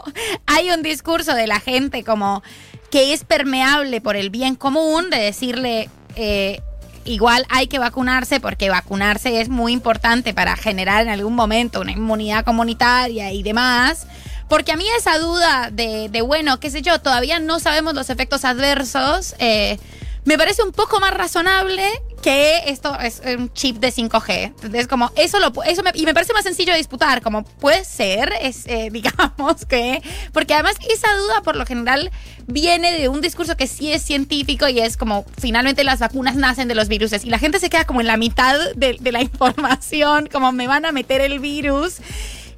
hay 0.45 0.71
un 0.71 0.81
discurso 0.81 1.35
de 1.35 1.45
la 1.45 1.59
gente 1.59 2.05
como 2.05 2.41
que 2.89 3.11
es 3.11 3.25
permeable 3.25 3.99
por 3.99 4.15
el 4.15 4.29
bien 4.29 4.55
común, 4.55 5.09
de 5.09 5.17
decirle, 5.17 5.89
eh, 6.15 6.61
igual 7.03 7.45
hay 7.49 7.67
que 7.67 7.79
vacunarse 7.79 8.39
porque 8.39 8.69
vacunarse 8.69 9.41
es 9.41 9.49
muy 9.49 9.73
importante 9.73 10.33
para 10.33 10.55
generar 10.55 11.01
en 11.01 11.09
algún 11.09 11.35
momento 11.35 11.81
una 11.81 11.91
inmunidad 11.91 12.45
comunitaria 12.45 13.33
y 13.33 13.43
demás. 13.43 14.07
Porque 14.47 14.71
a 14.71 14.77
mí 14.77 14.85
esa 14.97 15.17
duda 15.17 15.69
de, 15.69 16.21
bueno, 16.25 16.61
qué 16.61 16.69
sé 16.69 16.81
yo, 16.81 17.01
todavía 17.01 17.39
no 17.39 17.59
sabemos 17.59 17.93
los 17.93 18.09
efectos 18.09 18.45
adversos. 18.45 19.35
Eh, 19.39 19.79
me 20.23 20.37
parece 20.37 20.63
un 20.63 20.71
poco 20.71 20.99
más 21.01 21.13
razonable 21.13 21.83
que 22.21 22.63
esto 22.67 22.97
es 22.99 23.21
un 23.37 23.51
chip 23.53 23.77
de 23.77 23.91
5G. 23.91 24.73
Es 24.73 24.87
como, 24.87 25.11
eso 25.15 25.39
lo 25.39 25.51
eso 25.63 25.83
me, 25.83 25.91
y 25.93 26.05
me 26.05 26.13
parece 26.13 26.33
más 26.33 26.43
sencillo 26.43 26.73
disputar, 26.75 27.21
como 27.21 27.43
puede 27.43 27.83
ser, 27.83 28.31
es, 28.41 28.65
eh, 28.67 28.89
digamos 28.91 29.65
que, 29.65 30.01
porque 30.33 30.53
además 30.53 30.75
esa 30.89 31.13
duda 31.15 31.41
por 31.41 31.55
lo 31.55 31.65
general 31.65 32.11
viene 32.47 32.97
de 32.97 33.09
un 33.09 33.21
discurso 33.21 33.55
que 33.57 33.67
sí 33.67 33.91
es 33.91 34.01
científico 34.01 34.67
y 34.67 34.79
es 34.79 34.97
como, 34.97 35.25
finalmente 35.39 35.83
las 35.83 35.99
vacunas 35.99 36.35
nacen 36.35 36.67
de 36.67 36.75
los 36.75 36.87
virus 36.87 37.11
y 37.23 37.29
la 37.29 37.39
gente 37.39 37.59
se 37.59 37.69
queda 37.69 37.85
como 37.85 38.01
en 38.01 38.07
la 38.07 38.17
mitad 38.17 38.57
de 38.75 39.11
la 39.11 39.21
información, 39.21 40.29
como 40.31 40.51
me 40.51 40.67
van 40.67 40.85
a 40.85 40.91
meter 40.91 41.21
el 41.21 41.39
virus 41.39 41.97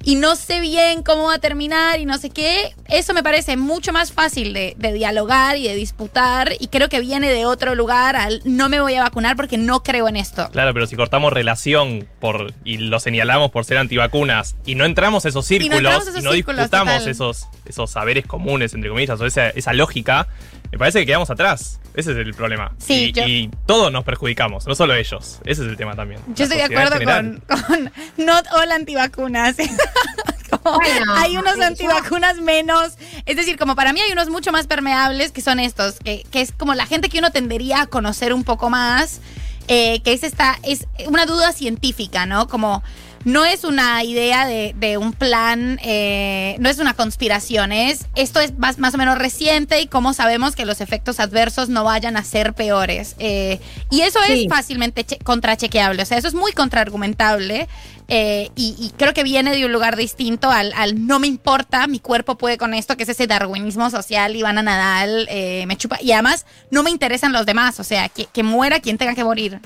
y 0.04 0.16
no 0.16 0.36
sé 0.36 0.60
bien 0.60 1.02
cómo 1.02 1.24
va 1.24 1.34
a 1.34 1.38
terminar 1.38 1.98
y 2.00 2.04
no 2.04 2.18
sé 2.18 2.30
qué, 2.30 2.74
eso 2.88 3.14
me 3.14 3.22
parece 3.22 3.56
mucho 3.56 3.92
más 3.92 4.12
fácil 4.12 4.52
de, 4.52 4.74
de, 4.78 4.92
dialogar 4.92 5.56
y 5.56 5.66
de 5.66 5.74
disputar 5.74 6.52
y 6.58 6.68
creo 6.68 6.88
que 6.88 7.00
viene 7.00 7.30
de 7.30 7.46
otro 7.46 7.74
lugar 7.74 8.16
al 8.16 8.40
no 8.44 8.68
me 8.68 8.80
voy 8.80 8.94
a 8.94 9.02
vacunar 9.02 9.36
porque 9.36 9.56
no 9.56 9.82
creo 9.82 10.08
en 10.08 10.16
esto. 10.16 10.48
Claro, 10.52 10.74
pero 10.74 10.86
si 10.86 10.96
cortamos 10.96 11.32
relación 11.32 12.06
por 12.20 12.52
y 12.64 12.78
lo 12.78 13.00
señalamos 13.00 13.50
por 13.50 13.64
ser 13.64 13.78
antivacunas 13.78 14.56
y 14.66 14.74
no 14.74 14.84
entramos 14.84 15.24
a 15.24 15.28
esos 15.28 15.46
círculos 15.46 15.80
y 15.80 15.82
no, 15.82 15.90
esos 15.90 16.16
y 16.16 16.22
no 16.22 16.32
círculos, 16.32 16.60
disputamos 16.60 17.06
esos, 17.06 17.48
esos 17.64 17.90
saberes 17.90 18.26
comunes, 18.26 18.74
entre 18.74 18.90
comillas, 18.90 19.20
o 19.20 19.26
esa, 19.26 19.48
esa 19.50 19.72
lógica, 19.72 20.28
me 20.74 20.78
parece 20.78 20.98
que 20.98 21.06
quedamos 21.06 21.30
atrás. 21.30 21.78
Ese 21.94 22.10
es 22.10 22.18
el 22.18 22.34
problema. 22.34 22.74
Sí, 22.78 22.94
y, 22.94 23.12
yo, 23.12 23.22
y, 23.24 23.48
todos 23.64 23.92
nos 23.92 24.02
perjudicamos, 24.02 24.66
no 24.66 24.74
solo 24.74 24.92
ellos. 24.94 25.38
Ese 25.44 25.62
es 25.62 25.68
el 25.68 25.76
tema 25.76 25.94
también. 25.94 26.20
Yo 26.34 26.44
estoy 26.44 26.58
de 26.58 26.64
acuerdo 26.64 26.96
con, 27.04 27.44
con, 27.46 27.92
not 28.16 28.44
all 28.50 28.72
antivacunas. 28.72 29.56
bueno, 30.64 31.14
hay 31.14 31.36
unos 31.36 31.60
antivacunas 31.60 32.38
menos. 32.38 32.94
Es 33.24 33.36
decir, 33.36 33.56
como 33.56 33.76
para 33.76 33.92
mí 33.92 34.00
hay 34.00 34.10
unos 34.10 34.30
mucho 34.30 34.50
más 34.50 34.66
permeables 34.66 35.30
que 35.30 35.42
son 35.42 35.60
estos, 35.60 36.00
que, 36.00 36.24
que 36.28 36.40
es 36.40 36.50
como 36.50 36.74
la 36.74 36.86
gente 36.86 37.08
que 37.08 37.20
uno 37.20 37.30
tendería 37.30 37.82
a 37.82 37.86
conocer 37.86 38.32
un 38.32 38.42
poco 38.42 38.68
más. 38.68 39.20
Eh, 39.68 40.02
que 40.02 40.12
es 40.12 40.24
esta, 40.24 40.58
es 40.64 40.88
una 41.06 41.24
duda 41.24 41.52
científica, 41.52 42.26
¿no? 42.26 42.48
Como 42.48 42.82
no 43.24 43.44
es 43.44 43.64
una 43.64 44.04
idea 44.04 44.46
de, 44.46 44.74
de 44.76 44.98
un 44.98 45.12
plan, 45.12 45.80
eh, 45.82 46.56
no 46.60 46.68
es 46.68 46.78
una 46.78 46.94
conspiración, 46.94 47.72
es 47.72 48.06
esto 48.14 48.40
es 48.40 48.56
más, 48.58 48.78
más, 48.78 48.94
o 48.94 48.98
menos 48.98 49.18
reciente 49.18 49.80
y 49.80 49.86
cómo 49.86 50.12
sabemos 50.12 50.54
que 50.54 50.66
los 50.66 50.80
efectos 50.80 51.20
adversos 51.20 51.68
no 51.68 51.84
vayan 51.84 52.16
a 52.16 52.24
ser 52.24 52.52
peores. 52.54 53.16
Eh, 53.18 53.60
y 53.90 54.02
eso 54.02 54.18
sí. 54.26 54.44
es 54.44 54.48
fácilmente 54.48 55.06
contrachequeable, 55.24 56.02
o 56.02 56.06
sea, 56.06 56.18
eso 56.18 56.28
es 56.28 56.34
muy 56.34 56.52
contraargumentable. 56.52 57.68
Eh, 58.06 58.50
y, 58.54 58.76
y, 58.78 58.90
creo 58.98 59.14
que 59.14 59.22
viene 59.22 59.56
de 59.56 59.64
un 59.64 59.72
lugar 59.72 59.96
distinto 59.96 60.50
al, 60.50 60.74
al, 60.74 61.06
no 61.06 61.18
me 61.18 61.26
importa, 61.26 61.86
mi 61.86 62.00
cuerpo 62.00 62.36
puede 62.36 62.58
con 62.58 62.74
esto, 62.74 62.98
que 62.98 63.04
es 63.04 63.08
ese 63.08 63.26
darwinismo 63.26 63.88
social, 63.88 64.36
Ivana 64.36 64.62
Nadal, 64.62 65.26
eh, 65.30 65.64
me 65.66 65.78
chupa. 65.78 65.98
Y 66.02 66.12
además, 66.12 66.44
no 66.70 66.82
me 66.82 66.90
interesan 66.90 67.32
los 67.32 67.46
demás, 67.46 67.80
o 67.80 67.84
sea, 67.84 68.10
que, 68.10 68.26
que 68.26 68.42
muera 68.42 68.80
quien 68.80 68.98
tenga 68.98 69.14
que 69.14 69.24
morir. 69.24 69.58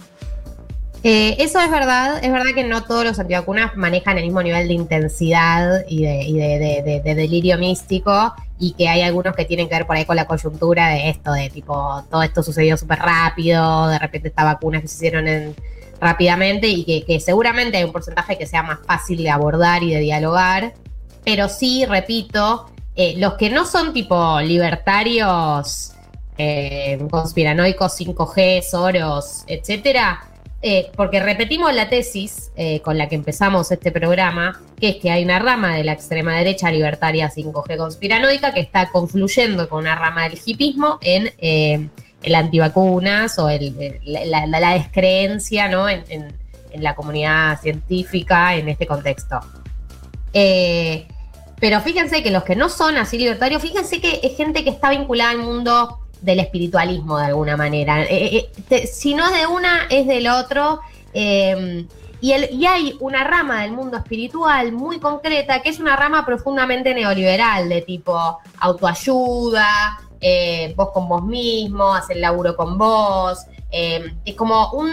Eh, 1.05 1.37
eso 1.39 1.61
es 1.61 1.71
verdad, 1.71 2.23
es 2.25 2.33
verdad 2.33 2.51
que 2.55 2.65
no 2.65 2.83
todos 2.83 3.05
los 3.05 3.19
antivacunas 3.19 3.77
manejan 3.77 4.19
el 4.19 4.25
mismo 4.25 4.43
nivel 4.43 4.67
de 4.67 4.75
intensidad 4.75 5.85
y 5.89 6.03
de, 6.03 7.15
delirio 7.15 7.57
místico 7.57 8.35
y 8.59 8.73
que 8.73 8.89
hay 8.89 9.03
algunos 9.03 9.37
que 9.37 9.45
tienen 9.45 9.69
que 9.69 9.77
ver 9.77 9.87
por 9.87 9.95
ahí 9.95 10.05
con 10.05 10.17
la 10.17 10.27
coyuntura 10.27 10.89
de 10.89 11.11
esto, 11.11 11.33
de 11.33 11.51
tipo, 11.51 12.03
todo 12.11 12.23
esto 12.25 12.43
sucedió 12.43 12.77
súper 12.77 12.99
rápido, 12.99 13.87
de 13.87 13.99
repente 14.01 14.29
estas 14.29 14.45
vacunas 14.45 14.83
que 14.83 14.89
se 14.89 14.97
hicieron 14.97 15.29
en, 15.29 15.55
rápidamente 16.01 16.67
y 16.67 16.85
que, 16.85 17.05
que, 17.05 17.21
seguramente 17.21 17.77
hay 17.77 17.85
un 17.85 17.93
porcentaje 17.93 18.37
que 18.37 18.47
sea 18.47 18.65
más 18.65 18.81
fácil 18.85 19.23
de 19.23 19.31
abordar 19.31 19.85
y 19.85 19.95
de 19.95 20.01
dialogar, 20.01 20.75
pero 21.25 21.49
sí, 21.49 21.85
repito, 21.87 22.67
eh, 22.97 23.15
los 23.17 23.35
que 23.35 23.49
no 23.49 23.65
son 23.65 23.93
tipo 23.93 24.41
libertarios, 24.41 25.93
eh, 26.37 26.99
conspiranoicos, 27.09 27.97
5G, 28.01 28.63
Soros, 28.63 29.45
etcétera, 29.47 30.25
eh, 30.61 30.91
porque 30.97 31.21
repetimos 31.21 31.73
la 31.73 31.89
tesis 31.89 32.51
eh, 32.57 32.81
con 32.81 32.99
la 32.99 33.09
que 33.09 33.15
empezamos 33.15 33.71
este 33.71 33.93
programa, 33.93 34.61
que 34.81 34.89
es 34.89 34.97
que 34.97 35.11
hay 35.11 35.25
una 35.25 35.39
rama 35.39 35.77
de 35.77 35.85
la 35.85 35.93
extrema 35.93 36.37
derecha 36.37 36.71
libertaria 36.71 37.31
5G 37.31 37.77
conspiranoica 37.77 38.53
que 38.53 38.61
está 38.61 38.91
confluyendo 38.91 39.69
con 39.69 39.81
una 39.81 39.95
rama 39.95 40.29
del 40.29 40.39
hipismo 40.45 40.99
en 41.01 41.33
eh, 41.39 41.89
el 42.23 42.35
antivacunas 42.35 43.39
o 43.39 43.49
la, 43.49 44.47
la, 44.47 44.75
descreencia 44.75 45.67
en, 45.67 46.35
la 46.83 46.95
comunidad 46.95 47.61
científica 47.61 48.57
en 48.57 48.69
este 48.69 48.87
contexto. 48.87 49.39
Eh, 50.33 51.07
pero 51.61 51.81
fíjense 51.81 52.23
que 52.23 52.31
los 52.31 52.45
que 52.45 52.57
no 52.57 52.69
son 52.69 52.97
así 52.97 53.19
libertarios, 53.19 53.63
fíjense 53.63 54.01
que 54.01 54.21
es 54.23 54.37
gente 54.37 54.65
que 54.65 54.71
está 54.71 54.91
vinculada 54.91 55.31
al 55.31 55.39
mundo 55.39 56.01
del 56.21 56.41
espiritualismo 56.41 57.19
de 57.19 57.27
alguna 57.27 57.57
manera. 57.57 58.03
Eh, 58.05 58.37
eh, 58.37 58.51
te, 58.69 58.87
si 58.87 59.15
no 59.15 59.31
de 59.31 59.47
una, 59.47 59.87
es 59.91 60.07
del 60.07 60.29
otro. 60.29 60.81
Eh, 61.13 61.87
y, 62.21 62.33
el, 62.33 62.49
y, 62.53 62.67
hay 62.67 62.97
una 63.01 63.23
rama 63.25 63.63
del 63.63 63.73
mundo 63.73 63.97
espiritual 63.97 64.73
muy 64.73 64.99
concreta 64.99 65.63
que 65.63 65.69
es 65.69 65.79
una 65.79 65.95
rama 65.95 66.27
profundamente 66.27 66.93
neoliberal, 66.93 67.69
de 67.69 67.83
tipo 67.83 68.39
autoayuda, 68.59 70.01
eh, 70.21 70.75
vos 70.77 70.91
con 70.93 71.09
vos 71.09 71.23
mismo, 71.23 71.95
hacer 71.95 72.17
laburo 72.17 72.57
con 72.57 72.77
vos. 72.77 73.39
es 73.71 74.35
como 74.35 74.73
un, 74.73 74.91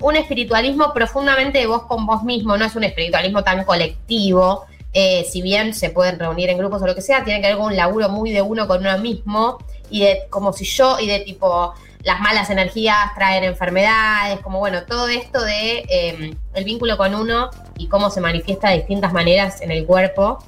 un, 0.00 0.16
espiritualismo 0.16 0.92
profundamente 0.92 1.66
vos 1.66 1.84
con 1.84 2.04
vos 2.04 2.22
mismo, 2.22 2.56
no 2.58 2.64
es 2.66 2.76
un 2.76 2.84
espiritualismo 2.84 3.42
tan 3.42 3.64
colectivo. 3.64 4.66
Si 4.92 5.42
bien 5.42 5.74
se 5.74 5.90
pueden 5.90 6.18
reunir 6.18 6.50
en 6.50 6.58
grupos 6.58 6.82
o 6.82 6.86
lo 6.86 6.94
que 6.94 7.02
sea, 7.02 7.24
tiene 7.24 7.40
que 7.40 7.54
con 7.56 7.66
un 7.66 7.76
laburo 7.76 8.08
muy 8.08 8.32
de 8.32 8.42
uno 8.42 8.66
con 8.66 8.80
uno 8.80 8.98
mismo 8.98 9.58
y 9.90 10.00
de 10.00 10.26
como 10.30 10.52
si 10.52 10.64
yo, 10.64 10.98
y 10.98 11.06
de 11.06 11.20
tipo 11.20 11.74
las 12.02 12.20
malas 12.20 12.48
energías 12.50 13.14
traen 13.14 13.44
enfermedades, 13.44 14.40
como 14.40 14.58
bueno, 14.58 14.84
todo 14.84 15.08
esto 15.08 15.44
de 15.44 15.84
eh, 15.88 16.36
el 16.54 16.64
vínculo 16.64 16.96
con 16.96 17.14
uno 17.14 17.50
y 17.76 17.88
cómo 17.88 18.10
se 18.10 18.20
manifiesta 18.20 18.70
de 18.70 18.78
distintas 18.78 19.12
maneras 19.12 19.60
en 19.60 19.70
el 19.70 19.84
cuerpo. 19.84 20.38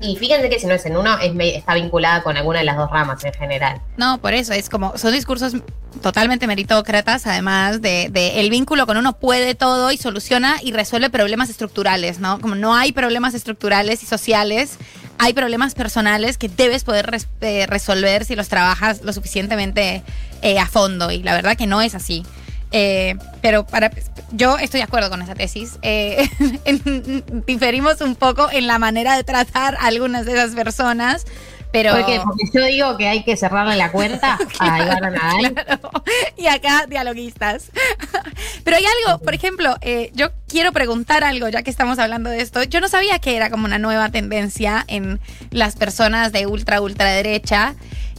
Y 0.00 0.16
fíjense 0.16 0.48
que 0.48 0.60
si 0.60 0.66
no 0.66 0.74
es 0.74 0.86
en 0.86 0.96
uno, 0.96 1.18
es, 1.18 1.32
está 1.56 1.74
vinculada 1.74 2.22
con 2.22 2.36
alguna 2.36 2.60
de 2.60 2.64
las 2.64 2.76
dos 2.76 2.90
ramas 2.90 3.24
en 3.24 3.32
general. 3.32 3.80
No, 3.96 4.18
por 4.18 4.32
eso 4.32 4.52
es 4.52 4.68
como, 4.68 4.96
son 4.96 5.12
discursos 5.12 5.54
totalmente 6.02 6.46
meritócratas, 6.46 7.26
además 7.26 7.82
de, 7.82 8.10
el 8.36 8.50
vínculo 8.50 8.86
con 8.86 8.96
uno 8.96 9.18
puede 9.18 9.54
todo 9.54 9.90
y 9.90 9.96
soluciona 9.96 10.56
y 10.62 10.72
resuelve 10.72 11.10
problemas 11.10 11.50
estructurales, 11.50 12.20
¿no? 12.20 12.40
Como 12.40 12.54
no 12.54 12.74
hay 12.74 12.92
problemas 12.92 13.34
estructurales 13.34 14.02
y 14.02 14.06
sociales, 14.06 14.78
hay 15.18 15.32
problemas 15.32 15.74
personales 15.74 16.38
que 16.38 16.48
debes 16.48 16.84
poder 16.84 17.18
eh, 17.40 17.66
resolver 17.66 18.24
si 18.24 18.36
los 18.36 18.48
trabajas 18.48 19.02
lo 19.02 19.12
suficientemente 19.12 20.04
eh, 20.42 20.60
a 20.60 20.66
fondo 20.66 21.10
y 21.10 21.24
la 21.24 21.34
verdad 21.34 21.56
que 21.56 21.66
no 21.66 21.80
es 21.80 21.96
así. 21.96 22.24
Eh, 22.70 23.16
pero 23.40 23.66
para 23.66 23.90
yo 24.32 24.58
estoy 24.58 24.78
de 24.78 24.84
acuerdo 24.84 25.10
con 25.10 25.22
esa 25.22 25.34
tesis. 25.34 25.78
Eh, 25.82 26.28
diferimos 27.46 28.00
un 28.00 28.14
poco 28.14 28.48
en 28.50 28.66
la 28.66 28.78
manera 28.78 29.16
de 29.16 29.24
tratar 29.24 29.76
a 29.76 29.86
algunas 29.86 30.26
de 30.26 30.32
esas 30.32 30.54
personas. 30.54 31.24
Pero... 31.70 31.92
¿Por 31.92 32.06
qué? 32.06 32.20
Porque 32.24 32.44
yo 32.52 32.64
digo 32.64 32.96
que 32.96 33.08
hay 33.08 33.24
que 33.24 33.36
cerrarle 33.36 33.76
la 33.76 33.92
cuenta 33.92 34.38
a 34.58 35.00
Nadal. 35.00 35.52
Claro. 35.52 35.90
Y 36.36 36.46
acá 36.46 36.86
dialoguistas. 36.88 37.70
Pero 38.64 38.76
hay 38.76 38.84
algo, 39.06 39.22
por 39.22 39.34
ejemplo, 39.34 39.76
eh, 39.82 40.10
yo 40.14 40.28
quiero 40.46 40.72
preguntar 40.72 41.24
algo, 41.24 41.48
ya 41.48 41.62
que 41.62 41.70
estamos 41.70 41.98
hablando 41.98 42.30
de 42.30 42.40
esto. 42.40 42.62
Yo 42.62 42.80
no 42.80 42.88
sabía 42.88 43.18
que 43.18 43.36
era 43.36 43.50
como 43.50 43.66
una 43.66 43.78
nueva 43.78 44.08
tendencia 44.08 44.84
en 44.88 45.20
las 45.50 45.76
personas 45.76 46.32
de 46.32 46.46
ultra, 46.46 46.80
ultra 46.80 47.10
derecha. 47.10 47.74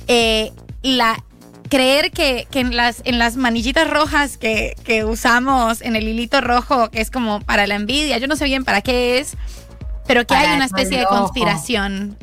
Eh, 0.08 0.52
la 0.84 1.24
creer 1.69 2.12
que, 2.12 2.47
que, 2.51 2.60
en, 2.60 2.75
las, 2.75 3.01
en 3.05 3.19
las 3.19 3.38
manillitas 3.38 3.89
rojas 3.89 4.38
que, 4.38 4.75
que 4.84 5.05
usamos 5.05 5.82
en 5.82 5.95
el 5.95 6.08
hilito 6.08 6.41
rojo, 6.41 6.89
que 6.89 6.99
es 6.99 7.12
como 7.12 7.39
para 7.41 7.67
la 7.67 7.75
envidia, 7.75 8.17
yo 8.17 8.27
no 8.27 8.36
sé 8.36 8.45
bien 8.45 8.65
para 8.65 8.82
qué 8.82 9.19
es, 9.19 9.38
pero 10.08 10.21
que 10.21 10.34
Para 10.34 10.49
hay 10.49 10.55
una 10.55 10.65
especie 10.65 10.97
de 10.97 11.05
conspiración. 11.05 12.17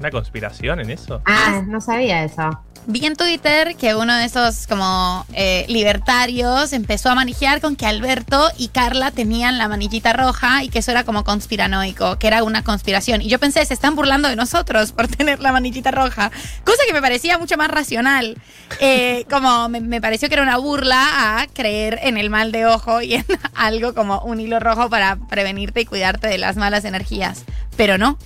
¿Una 0.00 0.10
conspiración 0.10 0.80
en 0.80 0.90
eso? 0.90 1.22
Ah, 1.24 1.62
no 1.66 1.80
sabía 1.80 2.24
eso. 2.24 2.50
Vi 2.86 3.06
en 3.06 3.16
Twitter 3.16 3.76
que 3.76 3.94
uno 3.94 4.14
de 4.14 4.26
esos 4.26 4.66
como 4.66 5.24
eh, 5.32 5.64
libertarios 5.68 6.74
empezó 6.74 7.08
a 7.08 7.14
manejar 7.14 7.62
con 7.62 7.76
que 7.76 7.86
Alberto 7.86 8.50
y 8.58 8.68
Carla 8.68 9.10
tenían 9.10 9.56
la 9.56 9.68
manillita 9.68 10.12
roja 10.12 10.62
y 10.62 10.68
que 10.68 10.80
eso 10.80 10.90
era 10.90 11.02
como 11.02 11.24
conspiranoico, 11.24 12.18
que 12.18 12.26
era 12.26 12.42
una 12.42 12.62
conspiración. 12.62 13.22
Y 13.22 13.28
yo 13.28 13.38
pensé, 13.38 13.64
se 13.64 13.72
están 13.72 13.96
burlando 13.96 14.28
de 14.28 14.36
nosotros 14.36 14.92
por 14.92 15.08
tener 15.16 15.40
la 15.40 15.50
manillita 15.50 15.92
roja, 15.92 16.30
cosa 16.64 16.82
que 16.86 16.92
me 16.92 17.00
parecía 17.00 17.38
mucho 17.38 17.56
más 17.56 17.70
racional. 17.70 18.36
Eh, 18.80 19.24
como 19.30 19.70
me, 19.70 19.80
me 19.80 20.02
pareció 20.02 20.28
que 20.28 20.34
era 20.34 20.42
una 20.42 20.58
burla 20.58 21.40
a 21.40 21.46
creer 21.46 22.00
en 22.02 22.18
el 22.18 22.28
mal 22.28 22.52
de 22.52 22.66
ojo 22.66 23.00
y 23.00 23.14
en 23.14 23.24
algo 23.54 23.94
como 23.94 24.20
un 24.20 24.40
hilo 24.40 24.60
rojo 24.60 24.90
para 24.90 25.16
prevenirte 25.16 25.80
y 25.80 25.86
cuidarte 25.86 26.26
de 26.26 26.36
las 26.36 26.56
malas 26.56 26.84
energías. 26.84 27.44
Pero 27.78 27.96
no, 27.96 28.18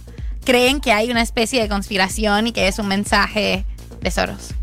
creen 0.49 0.81
que 0.81 0.93
hay 0.93 1.11
una 1.11 1.21
especie 1.21 1.61
de 1.61 1.69
conspiración 1.69 2.47
y 2.47 2.53
que 2.53 2.69
es 2.69 2.79
un 2.79 2.89
mensaje 2.89 3.67
de 4.01 4.11
Soros. 4.11 4.55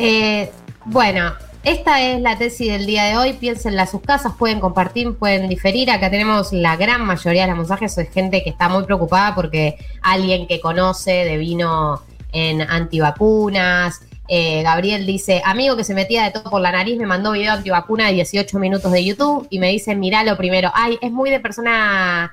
Eh, 0.00 0.50
bueno, 0.86 1.32
esta 1.62 2.02
es 2.02 2.20
la 2.20 2.36
tesis 2.38 2.72
del 2.72 2.84
día 2.84 3.04
de 3.04 3.16
hoy. 3.16 3.34
Piénsenla 3.34 3.84
a 3.84 3.86
sus 3.86 4.00
casas, 4.00 4.32
pueden 4.36 4.58
compartir, 4.58 5.14
pueden 5.14 5.48
diferir. 5.48 5.92
Acá 5.92 6.10
tenemos 6.10 6.52
la 6.52 6.74
gran 6.74 7.02
mayoría 7.02 7.42
de 7.42 7.48
los 7.50 7.58
mensajes 7.58 7.94
de 7.94 8.06
gente 8.06 8.42
que 8.42 8.50
está 8.50 8.68
muy 8.68 8.82
preocupada 8.82 9.36
porque 9.36 9.76
alguien 10.02 10.48
que 10.48 10.60
conoce 10.60 11.24
de 11.24 11.36
vino 11.36 12.02
en 12.32 12.60
antivacunas. 12.60 14.00
Eh, 14.26 14.62
Gabriel 14.62 15.04
dice, 15.04 15.42
amigo 15.44 15.76
que 15.76 15.84
se 15.84 15.92
metía 15.94 16.24
de 16.24 16.30
todo 16.30 16.44
por 16.44 16.60
la 16.62 16.72
nariz, 16.72 16.96
me 16.96 17.04
mandó 17.06 17.32
video 17.32 17.52
antivacuna 17.52 18.06
de 18.06 18.14
18 18.14 18.58
minutos 18.58 18.90
de 18.90 19.04
YouTube 19.04 19.46
y 19.50 19.58
me 19.58 19.68
dice, 19.68 19.94
miralo 19.94 20.36
primero. 20.38 20.70
Ay, 20.74 20.98
es 21.02 21.10
muy 21.12 21.28
de 21.30 21.40
persona 21.40 22.32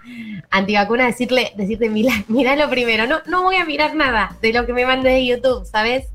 antivacuna 0.49 1.06
decirle, 1.06 1.51
decirte, 1.58 1.89
"Mira- 1.89 2.23
miralo 2.30 2.69
primero. 2.69 3.08
No, 3.08 3.17
no 3.25 3.43
voy 3.43 3.56
a 3.58 3.65
mirar 3.65 3.93
nada 3.95 4.38
de 4.41 4.54
lo 4.54 4.65
que 4.65 4.71
me 4.73 4.86
mandes 4.86 5.13
de 5.13 5.25
YouTube, 5.25 5.65
¿sabes? 5.65 6.08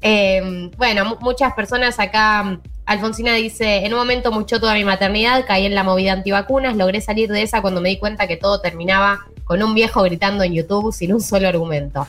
Eh, 0.00 0.70
bueno, 0.76 1.04
mu- 1.04 1.16
muchas 1.20 1.52
personas 1.54 2.00
acá, 2.00 2.58
Alfonsina 2.84 3.34
dice, 3.34 3.86
en 3.86 3.92
un 3.92 4.00
momento 4.00 4.32
mucho 4.32 4.58
toda 4.58 4.74
mi 4.74 4.84
maternidad, 4.84 5.44
caí 5.46 5.66
en 5.66 5.76
la 5.76 5.84
movida 5.84 6.12
antivacunas, 6.14 6.76
logré 6.76 7.00
salir 7.00 7.30
de 7.30 7.42
esa 7.42 7.62
cuando 7.62 7.80
me 7.80 7.90
di 7.90 7.98
cuenta 7.98 8.26
que 8.26 8.36
todo 8.36 8.60
terminaba 8.60 9.20
con 9.44 9.62
un 9.62 9.72
viejo 9.72 10.02
gritando 10.02 10.42
en 10.42 10.52
YouTube 10.54 10.92
sin 10.92 11.12
un 11.14 11.20
solo 11.20 11.46
argumento. 11.48 12.08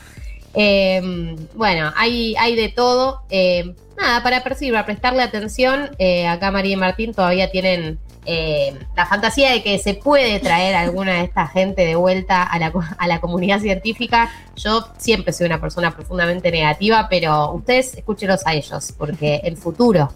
Eh, 0.54 1.36
bueno, 1.54 1.92
hay, 1.96 2.34
hay 2.36 2.54
de 2.56 2.68
todo. 2.68 3.22
Eh, 3.30 3.74
nada, 3.96 4.22
para 4.22 4.42
percibir, 4.42 4.72
para 4.72 4.86
prestarle 4.86 5.22
atención, 5.22 5.90
eh, 5.98 6.26
acá 6.26 6.50
María 6.50 6.72
y 6.72 6.76
Martín 6.76 7.14
todavía 7.14 7.50
tienen 7.50 7.98
eh, 8.26 8.74
la 8.96 9.06
fantasía 9.06 9.52
de 9.52 9.62
que 9.62 9.78
se 9.78 9.94
puede 9.94 10.40
traer 10.40 10.74
alguna 10.74 11.14
de 11.14 11.24
esta 11.24 11.46
gente 11.46 11.84
de 11.84 11.94
vuelta 11.94 12.42
a 12.42 12.58
la, 12.58 12.72
a 12.98 13.06
la 13.06 13.20
comunidad 13.20 13.60
científica. 13.60 14.30
Yo 14.56 14.88
siempre 14.96 15.32
soy 15.32 15.46
una 15.46 15.60
persona 15.60 15.94
profundamente 15.94 16.50
negativa, 16.50 17.06
pero 17.10 17.52
ustedes 17.52 17.94
escúchenlos 17.94 18.46
a 18.46 18.54
ellos, 18.54 18.94
porque 18.96 19.40
el 19.44 19.56
futuro 19.56 20.12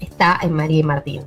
está 0.00 0.38
en 0.42 0.52
María 0.52 0.80
y 0.80 0.82
Martín. 0.82 1.22